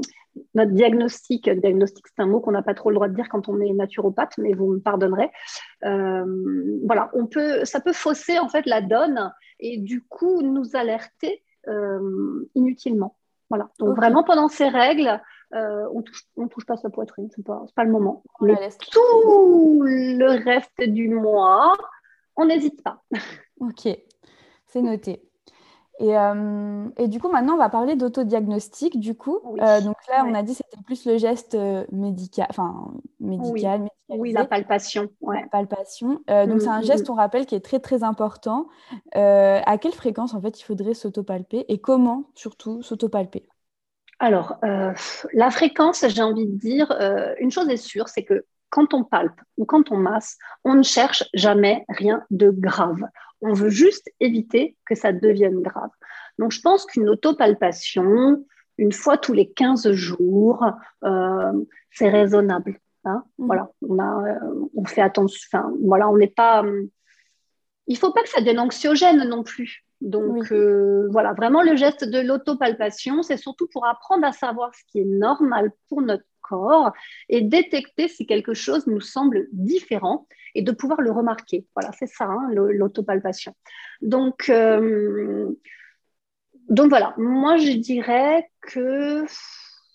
notre 0.55 0.71
diagnostic. 0.71 1.49
Diagnostic, 1.49 2.05
c'est 2.07 2.21
un 2.21 2.27
mot 2.27 2.39
qu'on 2.39 2.51
n'a 2.51 2.63
pas 2.63 2.73
trop 2.73 2.89
le 2.89 2.95
droit 2.95 3.09
de 3.09 3.15
dire 3.15 3.27
quand 3.29 3.49
on 3.49 3.59
est 3.59 3.71
naturopathe, 3.73 4.37
mais 4.37 4.53
vous 4.53 4.67
me 4.73 4.79
pardonnerez. 4.79 5.29
Euh, 5.83 6.79
voilà, 6.85 7.11
on 7.13 7.27
peut, 7.27 7.65
ça 7.65 7.81
peut 7.81 7.93
fausser 7.93 8.39
en 8.39 8.47
fait 8.47 8.65
la 8.65 8.81
donne 8.81 9.31
et 9.59 9.77
du 9.77 10.01
coup 10.01 10.41
nous 10.41 10.75
alerter 10.75 11.43
euh, 11.67 12.49
inutilement. 12.55 13.17
Voilà. 13.49 13.69
Donc 13.79 13.95
vraiment 13.97 14.23
pendant 14.23 14.47
ces 14.47 14.69
règles, 14.69 15.19
on 15.51 16.03
touche, 16.03 16.23
on 16.37 16.47
touche 16.47 16.65
pas 16.67 16.77
sa 16.77 16.91
poitrine, 16.91 17.27
c'est 17.35 17.43
pas, 17.43 17.65
pas 17.75 17.83
le 17.83 17.91
moment. 17.91 18.23
Mais 18.41 18.69
tout 18.91 19.81
le 19.83 20.43
reste 20.45 20.83
du 20.83 21.09
mois, 21.09 21.73
on 22.39 22.45
n'hésite 22.45 22.81
pas. 22.81 23.03
Ok, 23.59 23.89
c'est 24.67 24.81
noté. 24.81 25.21
Et, 25.99 26.17
euh, 26.17 26.87
et, 26.97 27.09
du 27.09 27.19
coup, 27.19 27.29
maintenant, 27.29 27.55
on 27.55 27.57
va 27.57 27.67
parler 27.67 27.97
d'autodiagnostic. 27.97 29.01
Du 29.01 29.15
coup, 29.15 29.41
euh, 29.61 29.81
donc 29.81 29.97
là, 30.07 30.23
on 30.25 30.33
a 30.33 30.43
dit 30.43 30.53
c'était 30.53 30.81
plus 30.85 31.05
le 31.05 31.17
geste 31.17 31.55
euh, 31.55 31.85
médical, 31.91 32.47
enfin 32.49 32.93
médical, 33.19 33.81
oui. 34.07 34.17
oui 34.17 34.31
la 34.31 34.45
palpation. 34.45 35.09
Ouais. 35.19 35.45
palpation. 35.51 36.21
donc 36.29 36.61
c'est 36.61 36.69
un 36.69 36.79
mm, 36.79 36.85
geste, 36.85 37.09
on 37.09 37.15
rappelle, 37.15 37.45
qui 37.45 37.55
est 37.55 37.59
très 37.59 37.81
très 37.81 38.03
important. 38.03 38.67
à 39.13 39.77
quelle 39.77 39.91
fréquence 39.91 40.33
en 40.33 40.41
fait 40.41 40.59
il 40.59 40.63
faudrait 40.63 40.93
s'autopalper 40.93 41.65
et 41.67 41.79
comment 41.81 42.29
surtout 42.33 42.81
s'autopalper? 42.81 43.45
Alors, 44.19 44.57
la 44.61 45.51
fréquence, 45.51 46.05
j'ai 46.07 46.21
envie 46.21 46.47
de 46.47 46.57
dire, 46.57 46.97
une 47.41 47.51
chose 47.51 47.67
est 47.67 47.77
sûre, 47.77 48.07
c'est 48.07 48.23
que 48.23 48.45
quand 48.69 48.93
on 48.93 49.03
palpe 49.03 49.39
ou 49.57 49.65
quand 49.65 49.91
on 49.91 49.97
masse, 49.97 50.37
on 50.63 50.75
ne 50.75 50.83
cherche 50.83 51.23
jamais 51.33 51.85
rien 51.89 52.23
de 52.29 52.49
grave. 52.49 53.01
On 53.41 53.53
veut 53.53 53.69
juste 53.69 54.09
éviter 54.19 54.75
que 54.85 54.95
ça 54.95 55.13
devienne 55.13 55.61
grave. 55.61 55.89
Donc, 56.37 56.51
je 56.51 56.61
pense 56.61 56.85
qu'une 56.85 57.09
autopalpation, 57.09 58.45
une 58.77 58.91
fois 58.91 59.17
tous 59.17 59.33
les 59.33 59.49
15 59.51 59.91
jours, 59.91 60.65
euh, 61.03 61.65
c'est 61.91 62.09
raisonnable. 62.09 62.79
Hein. 63.05 63.23
Mmh. 63.37 63.45
Voilà, 63.45 63.71
on, 63.87 63.99
a, 63.99 64.27
euh, 64.27 64.69
on 64.75 64.85
fait 64.85 65.01
attention. 65.01 65.39
Enfin, 65.51 65.71
voilà, 65.83 66.09
on 66.09 66.17
n'est 66.17 66.27
pas. 66.27 66.63
il 67.87 67.93
ne 67.93 67.97
faut 67.97 68.11
pas 68.11 68.23
que 68.23 68.29
ça 68.29 68.39
devienne 68.39 68.59
anxiogène 68.59 69.27
non 69.27 69.43
plus. 69.43 69.85
Donc 70.01 70.51
euh, 70.51 71.09
voilà, 71.11 71.33
vraiment 71.33 71.61
le 71.61 71.75
geste 71.75 72.05
de 72.05 72.19
l'autopalpation, 72.19 73.21
c'est 73.21 73.37
surtout 73.37 73.67
pour 73.71 73.85
apprendre 73.85 74.25
à 74.25 74.31
savoir 74.31 74.73
ce 74.73 74.81
qui 74.89 74.99
est 74.99 75.05
normal 75.05 75.71
pour 75.89 76.01
notre 76.01 76.23
et 77.29 77.41
détecter 77.41 78.07
si 78.07 78.25
quelque 78.25 78.53
chose 78.53 78.87
nous 78.87 79.01
semble 79.01 79.47
différent 79.51 80.27
et 80.55 80.61
de 80.61 80.71
pouvoir 80.71 81.01
le 81.01 81.11
remarquer. 81.11 81.65
Voilà, 81.75 81.91
c'est 81.97 82.07
ça, 82.07 82.25
hein, 82.25 82.49
l'autopalpation. 82.53 83.53
Donc, 84.01 84.49
euh, 84.49 85.49
donc 86.69 86.89
voilà, 86.89 87.13
moi 87.17 87.57
je 87.57 87.71
dirais 87.71 88.49
que 88.61 89.25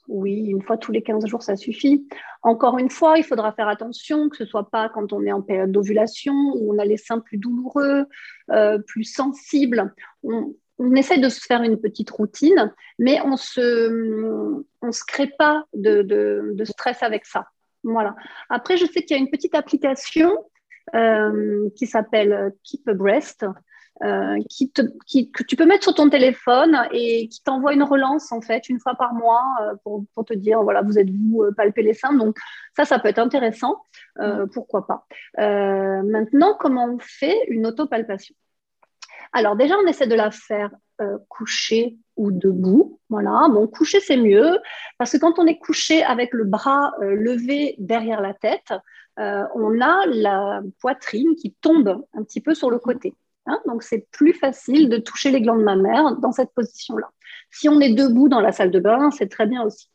oui, 0.08 0.46
une 0.46 0.62
fois 0.62 0.76
tous 0.76 0.92
les 0.92 1.02
15 1.02 1.26
jours, 1.26 1.42
ça 1.42 1.56
suffit. 1.56 2.06
Encore 2.42 2.78
une 2.78 2.90
fois, 2.90 3.18
il 3.18 3.24
faudra 3.24 3.52
faire 3.52 3.68
attention 3.68 4.28
que 4.28 4.36
ce 4.36 4.44
soit 4.44 4.70
pas 4.70 4.90
quand 4.90 5.12
on 5.12 5.22
est 5.24 5.32
en 5.32 5.40
période 5.40 5.72
d'ovulation, 5.72 6.34
où 6.34 6.74
on 6.74 6.78
a 6.78 6.84
les 6.84 6.98
seins 6.98 7.20
plus 7.20 7.38
douloureux, 7.38 8.06
euh, 8.50 8.78
plus 8.86 9.04
sensibles. 9.04 9.94
On 10.78 10.94
essaie 10.94 11.18
de 11.18 11.28
se 11.28 11.40
faire 11.40 11.62
une 11.62 11.80
petite 11.80 12.10
routine, 12.10 12.72
mais 12.98 13.20
on 13.24 13.36
se, 13.36 14.62
se 14.90 15.04
crée 15.06 15.32
pas 15.38 15.64
de, 15.74 16.54
stress 16.64 17.02
avec 17.02 17.26
ça. 17.26 17.46
Voilà. 17.84 18.14
Après, 18.48 18.76
je 18.76 18.86
sais 18.86 19.02
qu'il 19.02 19.16
y 19.16 19.20
a 19.20 19.22
une 19.22 19.30
petite 19.30 19.54
application 19.54 20.32
euh, 20.94 21.68
qui 21.76 21.86
s'appelle 21.86 22.52
Keep 22.64 22.90
Breast. 22.90 23.46
euh, 24.02 24.36
que 25.36 25.42
tu 25.44 25.54
peux 25.54 25.66
mettre 25.66 25.84
sur 25.84 25.94
ton 25.94 26.10
téléphone 26.10 26.76
et 26.92 27.28
qui 27.28 27.42
t'envoie 27.44 27.74
une 27.74 27.84
relance 27.84 28.32
en 28.32 28.40
fait 28.40 28.68
une 28.68 28.80
fois 28.80 28.96
par 28.96 29.14
mois 29.14 29.44
euh, 29.62 29.74
pour, 29.84 30.24
te 30.24 30.34
dire 30.34 30.62
voilà 30.64 30.82
vous 30.82 30.98
êtes 30.98 31.08
vous 31.08 31.44
palper 31.56 31.82
les 31.82 31.94
seins 31.94 32.12
donc 32.12 32.36
ça 32.76 32.84
ça 32.84 32.98
peut 32.98 33.06
être 33.06 33.20
intéressant 33.20 33.84
pourquoi 34.52 34.88
pas 34.88 35.06
maintenant 35.38 36.56
comment 36.58 36.86
on 36.86 36.98
fait 36.98 37.38
une 37.46 37.66
autopalpation? 37.66 38.34
Alors 39.32 39.56
déjà 39.56 39.76
on 39.78 39.86
essaie 39.86 40.06
de 40.06 40.14
la 40.14 40.30
faire 40.30 40.70
coucher 41.28 41.96
ou 42.16 42.30
debout 42.30 43.00
voilà 43.08 43.48
bon 43.50 43.66
coucher 43.66 43.98
c'est 43.98 44.16
mieux 44.16 44.58
parce 44.96 45.10
que 45.12 45.16
quand 45.16 45.40
on 45.40 45.46
est 45.46 45.58
couché 45.58 46.04
avec 46.04 46.32
le 46.32 46.44
bras 46.44 46.92
levé 47.00 47.74
derrière 47.78 48.20
la 48.20 48.32
tête 48.32 48.72
on 49.16 49.80
a 49.80 50.06
la 50.06 50.62
poitrine 50.80 51.34
qui 51.34 51.52
tombe 51.60 52.04
un 52.14 52.22
petit 52.22 52.40
peu 52.40 52.54
sur 52.54 52.70
le 52.70 52.78
côté 52.78 53.14
Hein, 53.46 53.60
donc, 53.66 53.82
c'est 53.82 54.08
plus 54.10 54.32
facile 54.32 54.88
de 54.88 54.96
toucher 54.96 55.30
les 55.30 55.40
glandes 55.40 55.62
mammaires 55.62 56.16
dans 56.16 56.32
cette 56.32 56.52
position-là. 56.54 57.10
Si 57.50 57.68
on 57.68 57.80
est 57.80 57.92
debout 57.92 58.28
dans 58.28 58.40
la 58.40 58.52
salle 58.52 58.70
de 58.70 58.80
bain, 58.80 59.10
c'est 59.10 59.28
très 59.28 59.46
bien 59.46 59.62
aussi. 59.62 59.90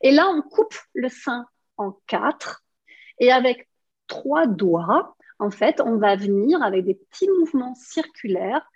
Et 0.00 0.10
là, 0.10 0.28
on 0.28 0.40
coupe 0.42 0.74
le 0.94 1.08
sein 1.08 1.46
en 1.76 1.92
quatre 2.06 2.64
et 3.18 3.30
avec 3.30 3.68
trois 4.06 4.46
doigts, 4.46 5.13
en 5.38 5.50
fait, 5.50 5.80
on 5.80 5.96
va 5.96 6.16
venir 6.16 6.62
avec 6.62 6.84
des 6.84 6.94
petits 6.94 7.28
mouvements 7.28 7.74
circulaires 7.74 8.66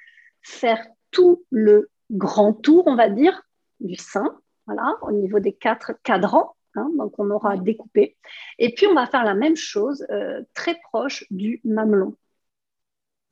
faire 0.42 0.84
tout 1.10 1.44
le 1.50 1.90
grand 2.10 2.52
tour, 2.52 2.84
on 2.86 2.94
va 2.94 3.08
dire, 3.08 3.42
du 3.80 3.96
sein, 3.96 4.38
voilà, 4.66 4.94
au 5.02 5.12
niveau 5.12 5.40
des 5.40 5.52
quatre 5.52 5.92
cadrans. 6.02 6.54
Hein, 6.74 6.90
donc, 6.96 7.18
on 7.18 7.30
aura 7.30 7.56
découpé. 7.56 8.16
Et 8.58 8.74
puis, 8.74 8.86
on 8.86 8.94
va 8.94 9.06
faire 9.06 9.24
la 9.24 9.34
même 9.34 9.56
chose 9.56 10.06
euh, 10.10 10.42
très 10.54 10.78
proche 10.90 11.24
du 11.30 11.60
mamelon. 11.64 12.14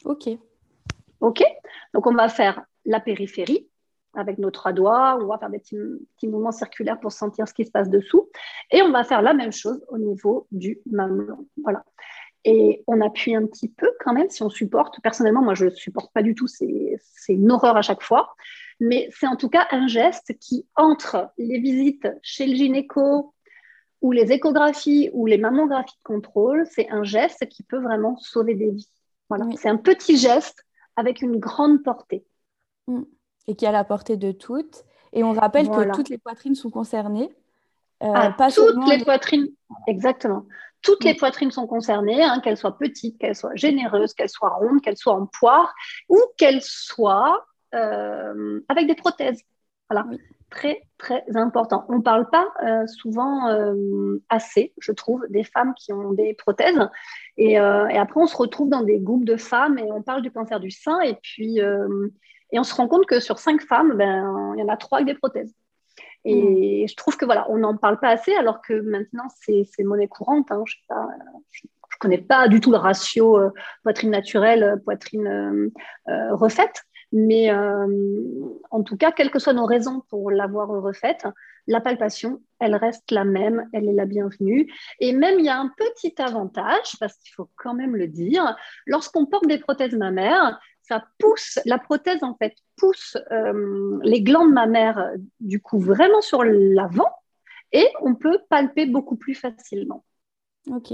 Ok. 0.04 0.28
OK? 1.20 1.44
Donc, 1.94 2.06
on 2.06 2.14
va 2.14 2.28
faire 2.28 2.64
la 2.84 3.00
périphérie 3.00 3.68
avec 4.16 4.38
nos 4.38 4.50
trois 4.50 4.72
doigts, 4.72 5.18
on 5.20 5.26
va 5.26 5.38
faire 5.38 5.50
des 5.50 5.58
petits, 5.58 6.26
mouvements 6.26 6.52
circulaires 6.52 6.98
pour 6.98 7.12
sentir 7.12 7.46
ce 7.46 7.54
qui 7.54 7.64
se 7.64 7.70
passe 7.70 7.90
dessous. 7.90 8.30
Et 8.70 8.82
on 8.82 8.90
va 8.90 9.04
faire 9.04 9.22
la 9.22 9.34
même 9.34 9.52
chose 9.52 9.84
au 9.88 9.98
niveau 9.98 10.46
du 10.50 10.80
mamelon. 10.86 11.46
Voilà. 11.62 11.84
Et 12.48 12.84
on 12.86 13.00
appuie 13.00 13.34
un 13.34 13.44
petit 13.44 13.68
peu 13.68 13.90
quand 13.98 14.12
même 14.12 14.30
si 14.30 14.44
on 14.44 14.48
supporte. 14.48 15.00
Personnellement, 15.02 15.42
moi, 15.42 15.54
je 15.54 15.64
ne 15.64 15.70
supporte 15.70 16.12
pas 16.12 16.22
du 16.22 16.36
tout. 16.36 16.46
C'est 16.46 16.98
une 17.28 17.50
horreur 17.50 17.76
à 17.76 17.82
chaque 17.82 18.02
fois. 18.02 18.34
Mais 18.78 19.08
c'est 19.10 19.26
en 19.26 19.34
tout 19.34 19.48
cas 19.48 19.66
un 19.72 19.88
geste 19.88 20.32
qui, 20.38 20.64
entre 20.76 21.30
les 21.38 21.58
visites 21.58 22.06
chez 22.22 22.46
le 22.46 22.54
gynéco 22.54 23.34
ou 24.00 24.12
les 24.12 24.30
échographies 24.30 25.10
ou 25.12 25.26
les 25.26 25.38
mammographies 25.38 25.96
de 25.96 26.02
contrôle, 26.04 26.64
c'est 26.70 26.88
un 26.90 27.02
geste 27.02 27.48
qui 27.48 27.64
peut 27.64 27.80
vraiment 27.80 28.16
sauver 28.18 28.54
des 28.54 28.70
vies. 28.70 28.88
Voilà. 29.28 29.46
C'est 29.56 29.68
un 29.68 29.76
petit 29.76 30.16
geste 30.16 30.64
avec 30.94 31.22
une 31.22 31.38
grande 31.38 31.82
portée. 31.82 32.24
Mm. 32.86 33.02
Et 33.48 33.56
qui 33.56 33.66
a 33.66 33.72
la 33.72 33.82
portée 33.82 34.16
de 34.16 34.30
toutes. 34.30 34.84
Et 35.12 35.24
on 35.24 35.32
rappelle 35.32 35.68
que 35.68 35.92
toutes 35.92 36.10
les 36.10 36.18
poitrines 36.18 36.54
sont 36.54 36.70
concernées. 36.70 37.30
Euh, 38.02 38.12
ah, 38.14 38.34
pas 38.36 38.50
toutes 38.50 38.86
les, 38.88 39.02
poitrines, 39.02 39.48
exactement. 39.86 40.44
Toutes 40.82 41.04
les 41.04 41.14
mm. 41.14 41.18
poitrines 41.18 41.50
sont 41.50 41.66
concernées, 41.66 42.22
hein, 42.22 42.40
qu'elles 42.42 42.56
soient 42.56 42.76
petites, 42.76 43.18
qu'elles 43.18 43.34
soient 43.34 43.54
généreuses, 43.54 44.14
qu'elles 44.14 44.28
soient 44.28 44.54
rondes, 44.54 44.80
qu'elles 44.80 44.96
soient 44.96 45.14
en 45.14 45.26
poire 45.26 45.74
ou 46.08 46.18
qu'elles 46.36 46.62
soient 46.62 47.46
euh, 47.74 48.60
avec 48.68 48.86
des 48.86 48.94
prothèses. 48.94 49.42
Voilà 49.90 50.06
très, 50.50 50.82
très 50.98 51.24
important. 51.34 51.84
On 51.88 51.96
ne 51.96 52.02
parle 52.02 52.28
pas 52.30 52.48
euh, 52.64 52.86
souvent 52.86 53.48
euh, 53.48 54.22
assez, 54.28 54.72
je 54.78 54.92
trouve, 54.92 55.24
des 55.28 55.44
femmes 55.44 55.74
qui 55.74 55.92
ont 55.92 56.12
des 56.12 56.34
prothèses. 56.34 56.78
Et, 57.36 57.58
après, 57.58 58.20
on 58.20 58.26
se 58.26 58.36
retrouve 58.36 58.68
dans 58.68 58.82
des 58.82 58.98
groupes 58.98 59.24
de 59.24 59.36
femmes 59.36 59.78
et 59.78 59.90
on 59.92 60.02
parle 60.02 60.22
du 60.22 60.30
cancer 60.30 60.60
du 60.60 60.70
sein. 60.70 61.00
Et 61.00 61.14
puis, 61.22 61.58
et 61.58 62.58
on 62.58 62.62
se 62.62 62.74
rend 62.74 62.88
compte 62.88 63.06
que 63.06 63.20
sur 63.20 63.38
cinq 63.38 63.60
femmes, 63.62 63.94
ben, 63.96 64.54
il 64.56 64.60
y 64.60 64.62
en 64.62 64.68
a 64.68 64.76
trois 64.76 64.98
avec 64.98 65.08
des 65.08 65.18
prothèses. 65.18 65.52
Et 66.26 66.84
mm. 66.84 66.88
je 66.88 66.96
trouve 66.96 67.16
que 67.16 67.24
voilà, 67.24 67.46
on 67.50 67.58
n'en 67.58 67.76
parle 67.76 67.98
pas 67.98 68.10
assez, 68.10 68.34
alors 68.34 68.60
que 68.60 68.74
maintenant, 68.80 69.28
c'est 69.40 69.66
monnaie 69.84 70.08
courante. 70.08 70.50
Hein. 70.50 70.62
je 70.66 71.62
ne 71.64 71.68
connais 72.00 72.18
pas 72.18 72.48
du 72.48 72.60
tout 72.60 72.70
le 72.70 72.76
ratio 72.76 73.40
poitrine 73.82 74.10
naturelle, 74.10 74.80
poitrine 74.84 75.70
refaite. 76.06 76.84
Mais 77.12 77.50
euh, 77.50 77.86
en 78.70 78.82
tout 78.82 78.96
cas, 78.96 79.12
quelles 79.12 79.30
que 79.30 79.38
soient 79.38 79.52
nos 79.52 79.64
raisons 79.64 80.02
pour 80.10 80.30
l'avoir 80.30 80.68
refaite, 80.68 81.26
la 81.66 81.80
palpation, 81.80 82.42
elle 82.58 82.74
reste 82.74 83.10
la 83.10 83.24
même, 83.24 83.68
elle 83.72 83.88
est 83.88 83.92
la 83.92 84.06
bienvenue. 84.06 84.72
Et 85.00 85.12
même, 85.12 85.38
il 85.38 85.44
y 85.44 85.48
a 85.48 85.58
un 85.58 85.72
petit 85.76 86.14
avantage, 86.20 86.96
parce 86.98 87.16
qu'il 87.16 87.32
faut 87.34 87.48
quand 87.56 87.74
même 87.74 87.96
le 87.96 88.08
dire, 88.08 88.56
lorsqu'on 88.86 89.26
porte 89.26 89.46
des 89.46 89.58
prothèses 89.58 89.94
mammaires, 89.94 90.58
ça 90.88 91.04
pousse, 91.18 91.58
la 91.64 91.78
prothèse 91.78 92.22
en 92.22 92.34
fait 92.34 92.54
pousse 92.76 93.16
euh, 93.32 93.98
les 94.02 94.22
glandes 94.22 94.52
mammaires 94.52 95.12
du 95.40 95.60
coup 95.60 95.78
vraiment 95.78 96.20
sur 96.20 96.44
l'avant 96.44 97.10
et 97.72 97.88
on 98.02 98.14
peut 98.14 98.38
palper 98.48 98.86
beaucoup 98.86 99.16
plus 99.16 99.34
facilement. 99.34 100.04
Ok. 100.70 100.92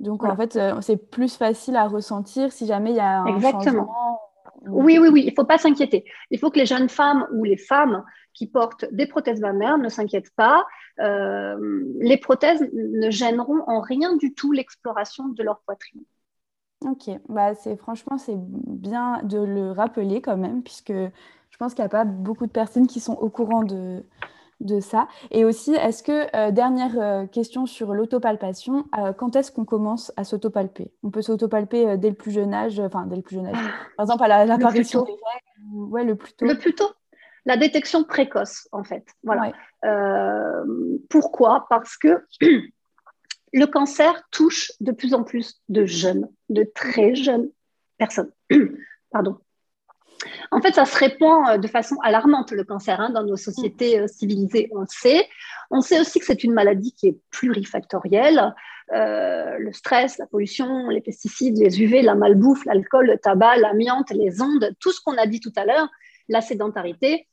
Donc 0.00 0.24
en 0.24 0.36
fait, 0.36 0.56
euh, 0.56 0.80
c'est 0.80 0.96
plus 0.96 1.36
facile 1.36 1.76
à 1.76 1.88
ressentir 1.88 2.52
si 2.52 2.66
jamais 2.66 2.90
il 2.90 2.96
y 2.96 3.00
a 3.00 3.20
un 3.22 3.26
Exactement. 3.26 3.62
changement 3.62 4.20
oui, 4.66 4.98
oui, 4.98 5.08
oui, 5.08 5.22
il 5.22 5.30
ne 5.30 5.34
faut 5.34 5.44
pas 5.44 5.58
s'inquiéter. 5.58 6.04
Il 6.30 6.38
faut 6.38 6.50
que 6.50 6.58
les 6.58 6.66
jeunes 6.66 6.88
femmes 6.88 7.26
ou 7.32 7.44
les 7.44 7.56
femmes 7.56 8.04
qui 8.34 8.46
portent 8.46 8.86
des 8.92 9.06
prothèses 9.06 9.40
mammaires 9.40 9.78
ne 9.78 9.88
s'inquiètent 9.88 10.34
pas. 10.34 10.66
Euh, 11.00 11.84
les 12.00 12.16
prothèses 12.16 12.66
ne 12.72 13.10
gêneront 13.10 13.62
en 13.66 13.80
rien 13.80 14.16
du 14.16 14.34
tout 14.34 14.52
l'exploration 14.52 15.28
de 15.28 15.42
leur 15.42 15.60
poitrine. 15.60 16.02
Ok, 16.84 17.10
bah 17.28 17.54
c'est 17.54 17.76
franchement 17.76 18.18
c'est 18.18 18.36
bien 18.36 19.20
de 19.24 19.38
le 19.38 19.72
rappeler 19.72 20.22
quand 20.22 20.36
même 20.36 20.62
puisque 20.62 20.92
je 20.92 21.56
pense 21.58 21.74
qu'il 21.74 21.82
n'y 21.82 21.86
a 21.86 21.90
pas 21.90 22.04
beaucoup 22.04 22.46
de 22.46 22.52
personnes 22.52 22.86
qui 22.86 23.00
sont 23.00 23.14
au 23.14 23.28
courant 23.30 23.64
de, 23.64 24.04
de 24.60 24.80
ça. 24.80 25.08
Et 25.30 25.44
aussi, 25.44 25.74
est-ce 25.74 26.02
que, 26.02 26.36
euh, 26.36 26.50
dernière 26.50 26.98
euh, 26.98 27.26
question 27.26 27.66
sur 27.66 27.94
l'autopalpation, 27.94 28.86
euh, 28.98 29.12
quand 29.12 29.36
est-ce 29.36 29.52
qu'on 29.52 29.64
commence 29.64 30.12
à 30.16 30.24
s'autopalper? 30.24 30.92
On 31.02 31.10
peut 31.10 31.22
s'autopalper 31.22 31.96
dès 31.96 32.10
le 32.10 32.14
plus 32.14 32.30
jeune 32.30 32.54
âge, 32.54 32.80
enfin 32.80 33.06
dès 33.06 33.16
le 33.16 33.22
plus 33.22 33.36
jeune 33.36 33.46
âge, 33.46 33.56
par 33.96 34.04
exemple 34.04 34.22
à 34.24 34.44
l'apparition 34.44 35.02
des 35.02 35.12
règles 35.12 35.90
Ouais, 35.90 36.04
le 36.04 36.14
plus 36.14 36.32
tôt. 36.32 36.46
Le 36.46 36.56
plus 36.56 36.74
tôt. 36.74 36.88
La 37.44 37.56
détection 37.56 38.04
précoce, 38.04 38.68
en 38.72 38.84
fait. 38.84 39.04
Voilà. 39.24 39.52
pourquoi? 41.08 41.66
Parce 41.68 41.96
que 41.96 42.24
le 43.52 43.66
cancer 43.66 44.22
touche 44.30 44.72
de 44.80 44.92
plus 44.92 45.14
en 45.14 45.24
plus 45.24 45.60
de 45.68 45.84
jeunes, 45.84 46.28
de 46.48 46.64
très 46.74 47.14
jeunes 47.14 47.50
personnes. 47.98 48.32
Pardon. 49.10 49.38
En 50.50 50.60
fait, 50.60 50.74
ça 50.74 50.84
se 50.84 50.96
répand 50.96 51.48
euh, 51.48 51.58
de 51.58 51.68
façon 51.68 51.96
alarmante, 52.02 52.50
le 52.52 52.64
cancer, 52.64 53.00
hein, 53.00 53.10
dans 53.10 53.22
nos 53.22 53.36
sociétés 53.36 54.00
euh, 54.00 54.06
civilisées, 54.06 54.68
on 54.72 54.80
le 54.80 54.86
sait. 54.88 55.28
On 55.70 55.80
sait 55.80 56.00
aussi 56.00 56.18
que 56.18 56.24
c'est 56.24 56.44
une 56.44 56.52
maladie 56.52 56.92
qui 56.92 57.08
est 57.08 57.18
plurifactorielle. 57.30 58.54
Euh, 58.92 59.58
le 59.58 59.72
stress, 59.72 60.18
la 60.18 60.26
pollution, 60.26 60.88
les 60.88 61.00
pesticides, 61.00 61.58
les 61.58 61.80
UV, 61.80 62.02
la 62.02 62.14
malbouffe, 62.14 62.64
l'alcool, 62.64 63.06
le 63.06 63.18
tabac, 63.18 63.58
l'amiante, 63.58 64.10
les 64.10 64.40
ondes, 64.40 64.74
tout 64.80 64.92
ce 64.92 65.00
qu'on 65.00 65.16
a 65.18 65.26
dit 65.26 65.40
tout 65.40 65.52
à 65.56 65.64
l'heure, 65.64 65.88
la 66.28 66.40
sédentarité, 66.40 67.28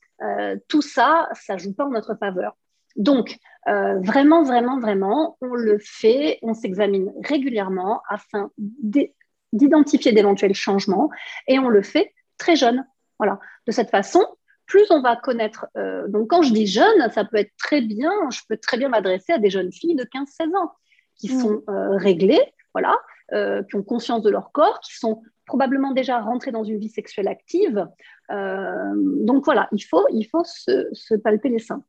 tout 0.69 0.81
ça, 0.81 1.27
ça 1.33 1.57
joue 1.57 1.73
pas 1.73 1.85
en 1.85 1.89
notre 1.89 2.15
faveur. 2.15 2.55
Donc, 2.95 3.37
vraiment, 3.67 4.43
vraiment, 4.43 4.79
vraiment, 4.79 5.37
on 5.41 5.55
le 5.55 5.79
fait, 5.79 6.39
on 6.43 6.53
s'examine 6.53 7.11
régulièrement 7.23 8.01
afin 8.09 8.51
d'identifier 8.57 10.11
d'éventuels 10.11 10.53
changements 10.53 11.09
et 11.47 11.57
on 11.57 11.69
le 11.69 11.81
fait 11.81 12.13
très 12.37 12.55
jeune. 12.55 12.85
Voilà. 13.17 13.39
De 13.65 13.71
cette 13.71 13.89
façon, 13.89 14.25
plus 14.65 14.89
on 14.89 15.01
va 15.01 15.15
connaître. 15.15 15.67
Euh, 15.77 16.07
donc, 16.07 16.29
quand 16.29 16.41
je 16.41 16.53
dis 16.53 16.67
jeune, 16.67 17.09
ça 17.11 17.25
peut 17.25 17.37
être 17.37 17.53
très 17.57 17.81
bien, 17.81 18.11
je 18.31 18.41
peux 18.47 18.57
très 18.57 18.77
bien 18.77 18.89
m'adresser 18.89 19.33
à 19.33 19.37
des 19.37 19.49
jeunes 19.49 19.71
filles 19.71 19.95
de 19.95 20.03
15-16 20.03 20.55
ans 20.57 20.71
qui 21.17 21.33
mm. 21.33 21.39
sont 21.39 21.63
euh, 21.69 21.95
réglées, 21.97 22.53
voilà, 22.73 22.97
euh, 23.33 23.63
qui 23.63 23.75
ont 23.75 23.83
conscience 23.83 24.21
de 24.21 24.29
leur 24.29 24.51
corps, 24.51 24.79
qui 24.81 24.95
sont 24.95 25.21
probablement 25.45 25.91
déjà 25.91 26.19
rentrées 26.19 26.51
dans 26.51 26.63
une 26.63 26.79
vie 26.79 26.89
sexuelle 26.89 27.27
active. 27.27 27.87
donc, 28.29 29.45
voilà, 29.45 29.67
il 29.71 29.81
faut, 29.81 30.05
il 30.11 30.25
faut 30.25 30.43
se, 30.43 31.15
palper 31.15 31.49
les 31.49 31.59
seins. 31.59 31.83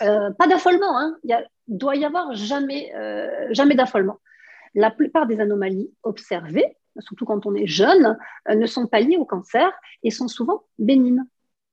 Pas 0.00 0.46
d'affolement, 0.48 0.98
hein. 0.98 1.16
il 1.24 1.46
doit 1.68 1.96
y 1.96 2.04
avoir 2.04 2.34
jamais, 2.34 2.92
jamais 3.50 3.74
d'affolement. 3.74 4.18
La 4.74 4.90
plupart 4.90 5.26
des 5.26 5.40
anomalies 5.40 5.90
observées 6.02 6.76
surtout 6.98 7.24
quand 7.24 7.46
on 7.46 7.54
est 7.54 7.66
jeune, 7.66 8.18
euh, 8.48 8.54
ne 8.54 8.66
sont 8.66 8.86
pas 8.86 9.00
liées 9.00 9.16
au 9.16 9.24
cancer 9.24 9.70
et 10.02 10.10
sont 10.10 10.28
souvent 10.28 10.64
bénines. 10.78 11.26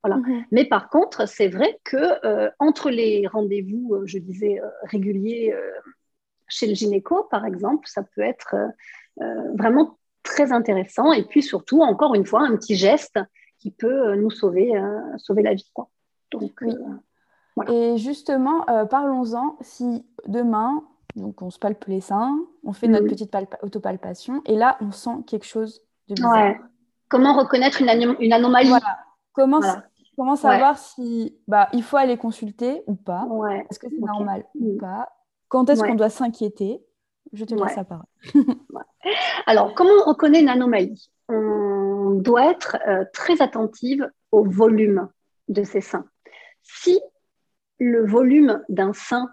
Voilà. 0.04 0.22
Mais 0.52 0.66
par 0.66 0.90
contre, 0.90 1.28
c'est 1.28 1.48
vrai 1.48 1.80
que 1.84 1.98
euh, 2.26 2.50
entre 2.60 2.90
les 2.90 3.28
rendez-vous, 3.28 3.96
euh, 3.96 4.04
je 4.06 4.20
disais, 4.20 4.62
réguliers 4.84 5.54
chez 6.48 6.68
le 6.68 6.76
gynéco, 6.76 7.26
par 7.30 7.46
exemple, 7.46 7.88
ça 7.88 8.04
peut 8.04 8.22
être 8.22 8.56
vraiment 9.56 9.98
très 10.24 10.52
intéressant. 10.52 11.12
Et 11.12 11.24
puis 11.24 11.42
surtout, 11.42 11.82
encore 11.82 12.16
une 12.16 12.26
fois, 12.26 12.42
un 12.42 12.56
petit 12.56 12.76
geste 12.76 13.20
qui 13.60 13.72
peut 13.72 14.16
nous 14.16 14.30
sauver, 14.30 14.72
sauver 15.18 15.42
la 15.42 15.56
vie. 15.56 15.70
Donc, 16.32 16.64
Et 17.70 17.98
justement, 17.98 18.66
parlons-en, 18.90 19.58
si 19.62 20.06
demain, 20.28 20.84
donc 21.18 21.42
on 21.42 21.50
se 21.50 21.60
palpe 21.60 21.86
les 21.86 22.02
seins, 22.02 22.40
on 22.64 22.74
fait 22.74 22.88
notre 22.88 23.06
mm. 23.06 23.10
petite 23.10 23.36
autopalpation 23.62 24.42
et 24.46 24.56
là 24.56 24.78
on 24.82 24.92
sent 24.92 25.24
quelque 25.26 25.46
chose 25.46 25.82
de 26.08 26.16
bizarre. 26.16 26.56
Comment 27.10 27.34
reconnaître 27.34 27.82
une, 27.82 27.90
anomalie? 28.34 28.70
Comment, 29.34 29.62
comment 30.16 30.36
savoir 30.36 30.78
si 30.78 31.36
bah, 31.48 31.70
il 31.74 31.84
faut 31.84 31.98
aller 31.98 32.18
consulter 32.18 32.84
ou 32.86 32.96
pas? 32.96 33.28
Est-ce 33.70 33.80
que 33.80 33.88
c'est 33.90 34.00
normal 34.00 34.46
ou 34.56 34.74
mm. 34.74 34.78
pas? 34.78 35.10
Quand 35.48 35.70
est-ce 35.70 35.82
qu'on 35.82 35.96
doit 35.96 36.10
s'inquiéter? 36.10 36.84
Je 37.34 37.46
te 37.46 37.56
laisse 37.56 37.76
la 37.76 37.84
parole. 37.84 38.06
Alors, 39.48 39.74
comment 39.74 39.92
on 40.06 40.10
reconnaît 40.10 40.42
une 40.42 40.50
anomalie? 40.50 41.10
On 41.30 42.12
doit 42.16 42.52
être 42.52 42.78
euh, 42.88 43.04
très 43.14 43.42
attentive 43.42 44.10
au 44.32 44.44
volume 44.44 45.10
de 45.50 45.64
ces 45.64 45.82
seins. 45.82 46.06
Si 46.64 47.00
le 47.80 48.06
volume 48.06 48.64
d'un 48.70 48.94
sein 48.94 49.30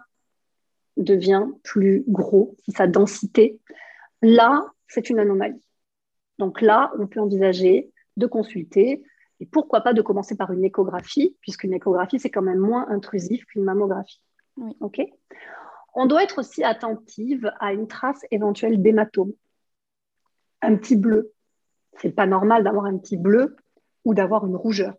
devient 0.97 1.45
plus 1.63 2.03
gros, 2.07 2.55
si 2.63 2.71
sa 2.71 2.87
densité, 2.87 3.59
là, 4.21 4.65
c'est 4.87 5.09
une 5.09 5.19
anomalie. 5.19 5.61
Donc 6.37 6.61
là, 6.61 6.91
on 6.99 7.07
peut 7.07 7.19
envisager 7.19 7.91
de 8.17 8.27
consulter 8.27 9.03
et 9.39 9.45
pourquoi 9.45 9.81
pas 9.81 9.93
de 9.93 10.01
commencer 10.01 10.37
par 10.37 10.51
une 10.51 10.63
échographie, 10.63 11.35
puisqu'une 11.41 11.73
échographie, 11.73 12.19
c'est 12.19 12.29
quand 12.29 12.41
même 12.41 12.59
moins 12.59 12.87
intrusif 12.89 13.45
qu'une 13.45 13.63
mammographie. 13.63 14.21
Ok 14.79 15.01
on 15.95 16.05
doit 16.05 16.23
être 16.23 16.39
aussi 16.39 16.63
attentive 16.63 17.51
à 17.59 17.73
une 17.73 17.87
trace 17.87 18.21
éventuelle 18.29 18.81
d'hématome. 18.81 19.31
Un 20.61 20.75
petit 20.75 20.97
bleu. 20.97 21.31
C'est 21.99 22.11
pas 22.11 22.27
normal 22.27 22.63
d'avoir 22.65 22.85
un 22.85 22.97
petit 22.97 23.15
bleu 23.15 23.55
ou 24.03 24.13
d'avoir 24.13 24.45
une 24.45 24.57
rougeur. 24.57 24.93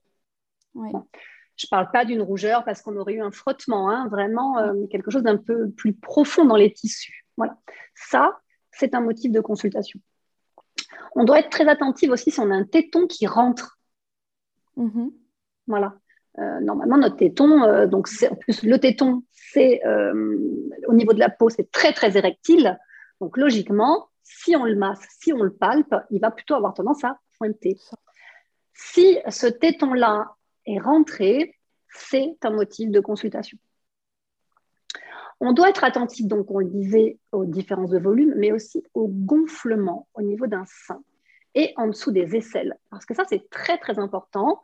Je 1.56 1.66
ne 1.66 1.70
parle 1.70 1.90
pas 1.90 2.04
d'une 2.04 2.22
rougeur 2.22 2.64
parce 2.64 2.82
qu'on 2.82 2.96
aurait 2.96 3.14
eu 3.14 3.22
un 3.22 3.30
frottement, 3.30 3.90
hein, 3.90 4.08
vraiment 4.08 4.58
euh, 4.58 4.86
quelque 4.90 5.10
chose 5.10 5.22
d'un 5.22 5.36
peu 5.36 5.70
plus 5.70 5.94
profond 5.94 6.44
dans 6.44 6.56
les 6.56 6.72
tissus. 6.72 7.26
Voilà. 7.36 7.56
Ça, 7.94 8.38
c'est 8.72 8.94
un 8.94 9.00
motif 9.00 9.32
de 9.32 9.40
consultation. 9.40 10.00
On 11.14 11.24
doit 11.24 11.38
être 11.38 11.50
très 11.50 11.66
attentive 11.68 12.10
aussi 12.10 12.30
si 12.30 12.40
on 12.40 12.50
a 12.50 12.54
un 12.54 12.64
téton 12.64 13.06
qui 13.06 13.26
rentre. 13.26 13.78
Mm-hmm. 14.76 15.12
Voilà. 15.66 15.94
Euh, 16.38 16.60
normalement, 16.60 16.98
notre 16.98 17.16
téton, 17.16 17.62
euh, 17.62 17.86
donc 17.86 18.08
en 18.30 18.34
plus 18.34 18.62
le 18.62 18.78
téton, 18.78 19.22
c'est 19.32 19.80
euh, 19.86 20.38
au 20.86 20.92
niveau 20.92 21.14
de 21.14 21.18
la 21.18 21.30
peau, 21.30 21.48
c'est 21.48 21.70
très 21.70 21.92
très 21.92 22.18
érectile. 22.18 22.78
Donc 23.20 23.38
logiquement, 23.38 24.08
si 24.22 24.54
on 24.54 24.64
le 24.64 24.76
masse, 24.76 25.00
si 25.18 25.32
on 25.32 25.42
le 25.42 25.52
palpe, 25.52 25.94
il 26.10 26.20
va 26.20 26.30
plutôt 26.30 26.54
avoir 26.54 26.74
tendance 26.74 27.02
à 27.04 27.18
pointer. 27.38 27.78
Si 28.74 29.18
ce 29.30 29.46
téton-là 29.46 30.34
est 30.66 30.78
rentré, 30.78 31.54
c'est 31.90 32.36
un 32.42 32.50
motif 32.50 32.90
de 32.90 33.00
consultation. 33.00 33.58
On 35.40 35.52
doit 35.52 35.68
être 35.68 35.84
attentif, 35.84 36.26
donc 36.26 36.50
on 36.50 36.60
le 36.60 36.66
disait, 36.66 37.18
aux 37.32 37.44
différences 37.44 37.90
de 37.90 37.98
volume, 37.98 38.34
mais 38.36 38.52
aussi 38.52 38.82
au 38.94 39.08
gonflement 39.08 40.08
au 40.14 40.22
niveau 40.22 40.46
d'un 40.46 40.64
sein 40.66 41.02
et 41.54 41.72
en 41.76 41.88
dessous 41.88 42.10
des 42.10 42.36
aisselles. 42.36 42.76
Parce 42.90 43.04
que 43.04 43.14
ça, 43.14 43.24
c'est 43.28 43.50
très, 43.50 43.78
très 43.78 43.98
important 43.98 44.60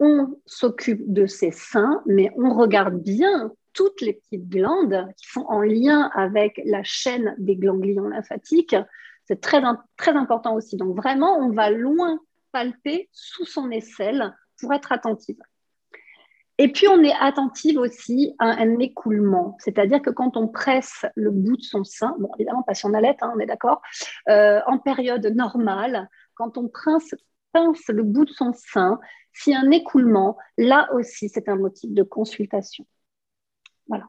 on 0.00 0.36
s'occupe 0.46 1.00
de 1.12 1.26
ces 1.26 1.50
seins, 1.50 2.02
mais 2.06 2.30
on 2.36 2.54
regarde 2.54 3.00
bien 3.00 3.52
toutes 3.72 4.00
les 4.00 4.14
petites 4.14 4.48
glandes 4.48 5.06
qui 5.16 5.26
sont 5.30 5.44
en 5.48 5.60
lien 5.60 6.10
avec 6.14 6.60
la 6.64 6.82
chaîne 6.82 7.34
des 7.38 7.56
ganglions 7.56 8.08
lymphatiques. 8.08 8.76
C'est 9.24 9.40
très, 9.40 9.62
très 9.96 10.12
important 10.12 10.54
aussi. 10.54 10.76
Donc 10.76 10.96
vraiment, 10.96 11.38
on 11.38 11.50
va 11.50 11.70
loin 11.70 12.18
palper 12.52 13.08
sous 13.12 13.46
son 13.46 13.70
aisselle 13.70 14.34
pour 14.60 14.72
être 14.72 14.92
attentive. 14.92 15.38
Et 16.58 16.70
puis, 16.70 16.86
on 16.86 17.02
est 17.02 17.14
attentive 17.18 17.78
aussi 17.78 18.34
à 18.38 18.46
un 18.46 18.78
écoulement, 18.78 19.56
c'est-à-dire 19.58 20.00
que 20.00 20.10
quand 20.10 20.36
on 20.36 20.46
presse 20.46 21.04
le 21.16 21.32
bout 21.32 21.56
de 21.56 21.62
son 21.62 21.82
sein, 21.82 22.14
bon, 22.18 22.30
évidemment, 22.38 22.62
pas 22.62 22.74
si 22.74 22.86
on 22.86 22.94
allait, 22.94 23.16
hein, 23.20 23.32
on 23.34 23.40
est 23.40 23.46
d'accord, 23.46 23.82
euh, 24.28 24.60
en 24.66 24.78
période 24.78 25.26
normale, 25.34 26.08
quand 26.34 26.56
on 26.56 26.68
pince 26.68 27.88
le 27.88 28.02
bout 28.04 28.24
de 28.24 28.30
son 28.30 28.52
sein, 28.52 29.00
s'il 29.32 29.52
y 29.52 29.56
a 29.56 29.60
un 29.60 29.70
écoulement, 29.72 30.36
là 30.56 30.88
aussi, 30.94 31.28
c'est 31.28 31.48
un 31.48 31.56
motif 31.56 31.92
de 31.92 32.04
consultation. 32.04 32.86
Voilà. 33.88 34.06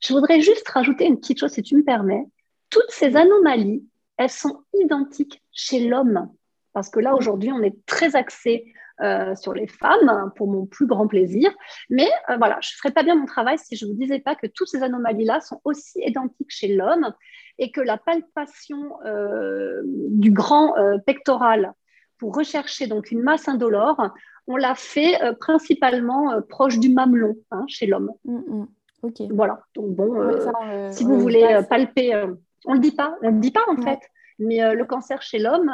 Je 0.00 0.14
voudrais 0.14 0.40
juste 0.40 0.68
rajouter 0.68 1.04
une 1.04 1.18
petite 1.18 1.40
chose, 1.40 1.52
si 1.52 1.62
tu 1.62 1.76
me 1.76 1.84
permets. 1.84 2.24
Toutes 2.70 2.90
ces 2.90 3.16
anomalies, 3.16 3.84
elles 4.16 4.30
sont 4.30 4.64
identiques 4.72 5.42
chez 5.52 5.86
l'homme. 5.86 6.30
Parce 6.72 6.88
que 6.88 7.00
là, 7.00 7.14
aujourd'hui, 7.14 7.52
on 7.52 7.62
est 7.62 7.76
très 7.86 8.16
axé 8.16 8.72
euh, 9.00 9.36
sur 9.36 9.54
les 9.54 9.68
femmes, 9.68 10.32
pour 10.34 10.48
mon 10.48 10.66
plus 10.66 10.86
grand 10.86 11.06
plaisir. 11.06 11.50
Mais 11.88 12.08
euh, 12.30 12.36
voilà, 12.36 12.58
je 12.60 12.70
ne 12.70 12.78
ferais 12.78 12.92
pas 12.92 13.04
bien 13.04 13.14
mon 13.14 13.26
travail 13.26 13.56
si 13.58 13.76
je 13.76 13.86
ne 13.86 13.92
vous 13.92 13.96
disais 13.96 14.18
pas 14.18 14.34
que 14.34 14.46
toutes 14.48 14.68
ces 14.68 14.82
anomalies-là 14.82 15.40
sont 15.40 15.60
aussi 15.64 16.00
identiques 16.04 16.50
chez 16.50 16.74
l'homme 16.74 17.12
et 17.58 17.70
que 17.70 17.80
la 17.80 17.96
palpation 17.96 18.94
euh, 19.04 19.82
du 19.84 20.32
grand 20.32 20.74
pectoral 21.06 21.72
pour 22.18 22.34
rechercher 22.34 22.88
donc 22.88 23.12
une 23.12 23.22
masse 23.22 23.48
indolore, 23.48 24.10
on 24.48 24.56
l'a 24.56 24.74
fait 24.74 25.16
principalement 25.38 26.42
proche 26.48 26.80
du 26.80 26.88
mamelon 26.88 27.36
hein, 27.52 27.64
chez 27.68 27.86
l'homme. 27.86 28.10
Mm, 28.24 28.64
mm. 29.02 29.28
Voilà. 29.30 29.60
Donc 29.76 29.94
bon, 29.94 30.90
si 30.90 31.04
vous 31.04 31.20
voulez 31.20 31.60
palper, 31.70 32.20
on 32.64 32.72
le 32.72 32.80
dit 32.80 32.92
pas, 32.92 33.16
on 33.22 33.30
le 33.30 33.38
dit 33.38 33.52
pas 33.52 33.64
en 33.68 33.76
fait. 33.76 34.00
Mais 34.38 34.74
le 34.74 34.84
cancer 34.84 35.20
chez 35.22 35.38
l'homme 35.38 35.70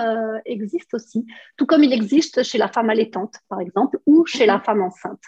existe 0.46 0.94
aussi, 0.94 1.27
tout 1.57 1.66
comme 1.66 1.85
il 1.85 1.92
existe 1.92 2.42
chez 2.42 2.59
la 2.59 2.68
femme 2.68 2.90
allaitante, 2.90 3.37
par 3.48 3.61
exemple, 3.61 3.98
ou 4.07 4.24
chez 4.27 4.46
la 4.46 4.59
femme 4.59 4.83
enceinte. 4.83 5.20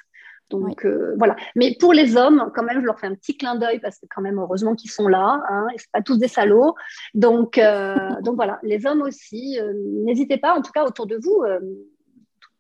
Donc 0.50 0.84
euh, 0.84 1.14
voilà. 1.18 1.36
Mais 1.54 1.76
pour 1.78 1.92
les 1.92 2.16
hommes, 2.16 2.50
quand 2.54 2.62
même, 2.62 2.80
je 2.80 2.86
leur 2.86 2.98
fais 2.98 3.06
un 3.06 3.14
petit 3.14 3.36
clin 3.36 3.56
d'œil 3.56 3.80
parce 3.80 3.98
que 3.98 4.06
quand 4.08 4.22
même, 4.22 4.38
heureusement 4.38 4.74
qu'ils 4.74 4.90
sont 4.90 5.08
là. 5.08 5.42
Hein, 5.48 5.66
et 5.74 5.78
c'est 5.78 5.90
pas 5.90 6.02
tous 6.02 6.18
des 6.18 6.28
salauds. 6.28 6.74
Donc, 7.14 7.58
euh, 7.58 7.94
donc 8.22 8.36
voilà, 8.36 8.58
les 8.62 8.86
hommes 8.86 9.02
aussi, 9.02 9.58
euh, 9.58 9.72
n'hésitez 10.04 10.38
pas, 10.38 10.54
en 10.54 10.62
tout 10.62 10.72
cas 10.72 10.84
autour 10.84 11.06
de 11.06 11.16
vous, 11.16 11.44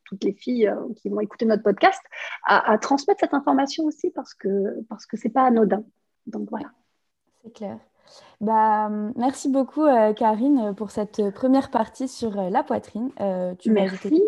toutes 0.04 0.22
les 0.22 0.32
filles 0.32 0.72
qui 0.96 1.08
vont 1.08 1.20
écouter 1.20 1.46
notre 1.46 1.64
podcast, 1.64 2.00
à, 2.44 2.72
à, 2.72 2.78
transmettre 2.78 3.20
cette 3.20 3.34
information 3.34 3.84
aussi 3.84 4.10
parce 4.10 4.34
que 4.34 4.48
parce 4.88 5.04
que 5.04 5.16
c'est 5.16 5.30
pas 5.30 5.42
anodin. 5.42 5.84
Donc 6.26 6.48
voilà. 6.50 6.70
C'est 7.42 7.52
clair. 7.52 7.78
Bah, 8.40 8.90
merci 9.16 9.48
beaucoup, 9.48 9.84
euh, 9.84 10.12
Karine, 10.12 10.74
pour 10.76 10.90
cette 10.90 11.30
première 11.30 11.70
partie 11.70 12.06
sur 12.06 12.38
euh, 12.38 12.50
la 12.50 12.62
poitrine. 12.62 13.10
Euh, 13.18 13.54
tu 13.58 13.70
merci. 13.70 14.22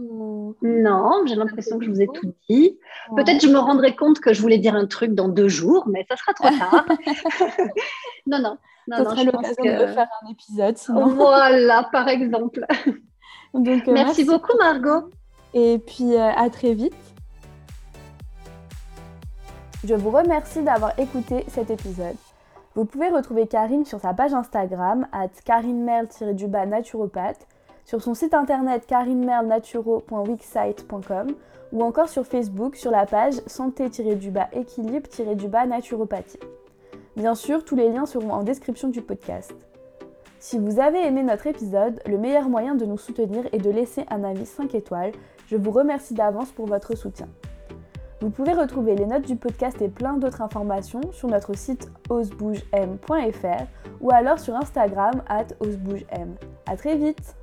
ou... 0.00 0.56
Non, 0.62 1.26
j'ai 1.26 1.34
l'impression 1.34 1.78
que 1.78 1.84
je 1.84 1.90
vous 1.90 2.00
ai 2.00 2.06
tout 2.06 2.32
dit. 2.48 2.78
Peut-être 3.16 3.42
je 3.42 3.48
me 3.48 3.58
rendrai 3.58 3.94
compte 3.94 4.20
que 4.20 4.32
je 4.32 4.40
voulais 4.40 4.56
dire 4.56 4.74
un 4.74 4.86
truc 4.86 5.12
dans 5.12 5.28
deux 5.28 5.48
jours, 5.48 5.86
mais 5.88 6.06
ça 6.08 6.16
sera 6.16 6.32
trop 6.32 6.48
tard. 6.48 6.86
non, 8.26 8.38
non. 8.38 8.56
non 8.88 8.96
ça 8.96 9.04
sera 9.04 9.24
l'occasion 9.24 9.64
de 9.64 9.86
faire 9.88 10.08
un 10.22 10.30
épisode. 10.30 10.76
Voilà, 10.88 11.86
par 11.92 12.08
exemple. 12.08 12.64
Donc, 13.54 13.86
merci, 13.88 14.24
beaucoup, 14.24 14.56
Margot. 14.58 15.10
Et 15.52 15.78
puis, 15.78 16.16
à 16.16 16.48
très 16.48 16.72
vite. 16.72 16.94
Je 19.84 19.94
vous 19.94 20.10
remercie 20.10 20.62
d'avoir 20.62 20.98
écouté 20.98 21.44
cet 21.48 21.70
épisode. 21.70 22.16
Vous 22.74 22.84
pouvez 22.84 23.08
retrouver 23.08 23.46
Karine 23.48 23.84
sur 23.84 23.98
sa 23.98 24.14
page 24.14 24.32
Instagram, 24.32 25.08
at 25.12 25.30
karinemerle-du-bas 25.44 26.66
sur 27.84 28.00
son 28.00 28.14
site 28.14 28.34
internet 28.34 28.86
karinemerlenaturo.wixsite.com 28.86 31.26
ou 31.72 31.82
encore 31.82 32.08
sur 32.08 32.24
Facebook 32.24 32.76
sur 32.76 32.92
la 32.92 33.06
page 33.06 33.40
santé-du-bas 33.46 34.50
équilibre-du-bas 34.52 35.66
naturopathie. 35.66 36.38
Bien 37.16 37.34
sûr, 37.34 37.64
tous 37.64 37.74
les 37.74 37.90
liens 37.90 38.06
seront 38.06 38.32
en 38.32 38.44
description 38.44 38.86
du 38.88 39.02
podcast. 39.02 39.52
Si 40.38 40.56
vous 40.56 40.78
avez 40.78 41.04
aimé 41.04 41.24
notre 41.24 41.48
épisode, 41.48 42.00
le 42.06 42.18
meilleur 42.18 42.48
moyen 42.48 42.76
de 42.76 42.86
nous 42.86 42.98
soutenir 42.98 43.48
est 43.52 43.58
de 43.58 43.70
laisser 43.70 44.04
un 44.10 44.22
avis 44.22 44.46
5 44.46 44.76
étoiles. 44.76 45.10
Je 45.48 45.56
vous 45.56 45.72
remercie 45.72 46.14
d'avance 46.14 46.52
pour 46.52 46.66
votre 46.66 46.96
soutien. 46.96 47.26
Vous 48.20 48.28
pouvez 48.28 48.52
retrouver 48.52 48.96
les 48.96 49.06
notes 49.06 49.26
du 49.26 49.36
podcast 49.36 49.80
et 49.80 49.88
plein 49.88 50.18
d'autres 50.18 50.42
informations 50.42 51.00
sur 51.10 51.28
notre 51.28 51.56
site 51.56 51.90
osebougem.fr 52.10 53.64
ou 54.02 54.10
alors 54.12 54.38
sur 54.38 54.54
Instagram 54.54 55.22
at 55.26 55.46
osebougem. 55.60 56.34
A 56.66 56.76
très 56.76 56.96
vite 56.96 57.34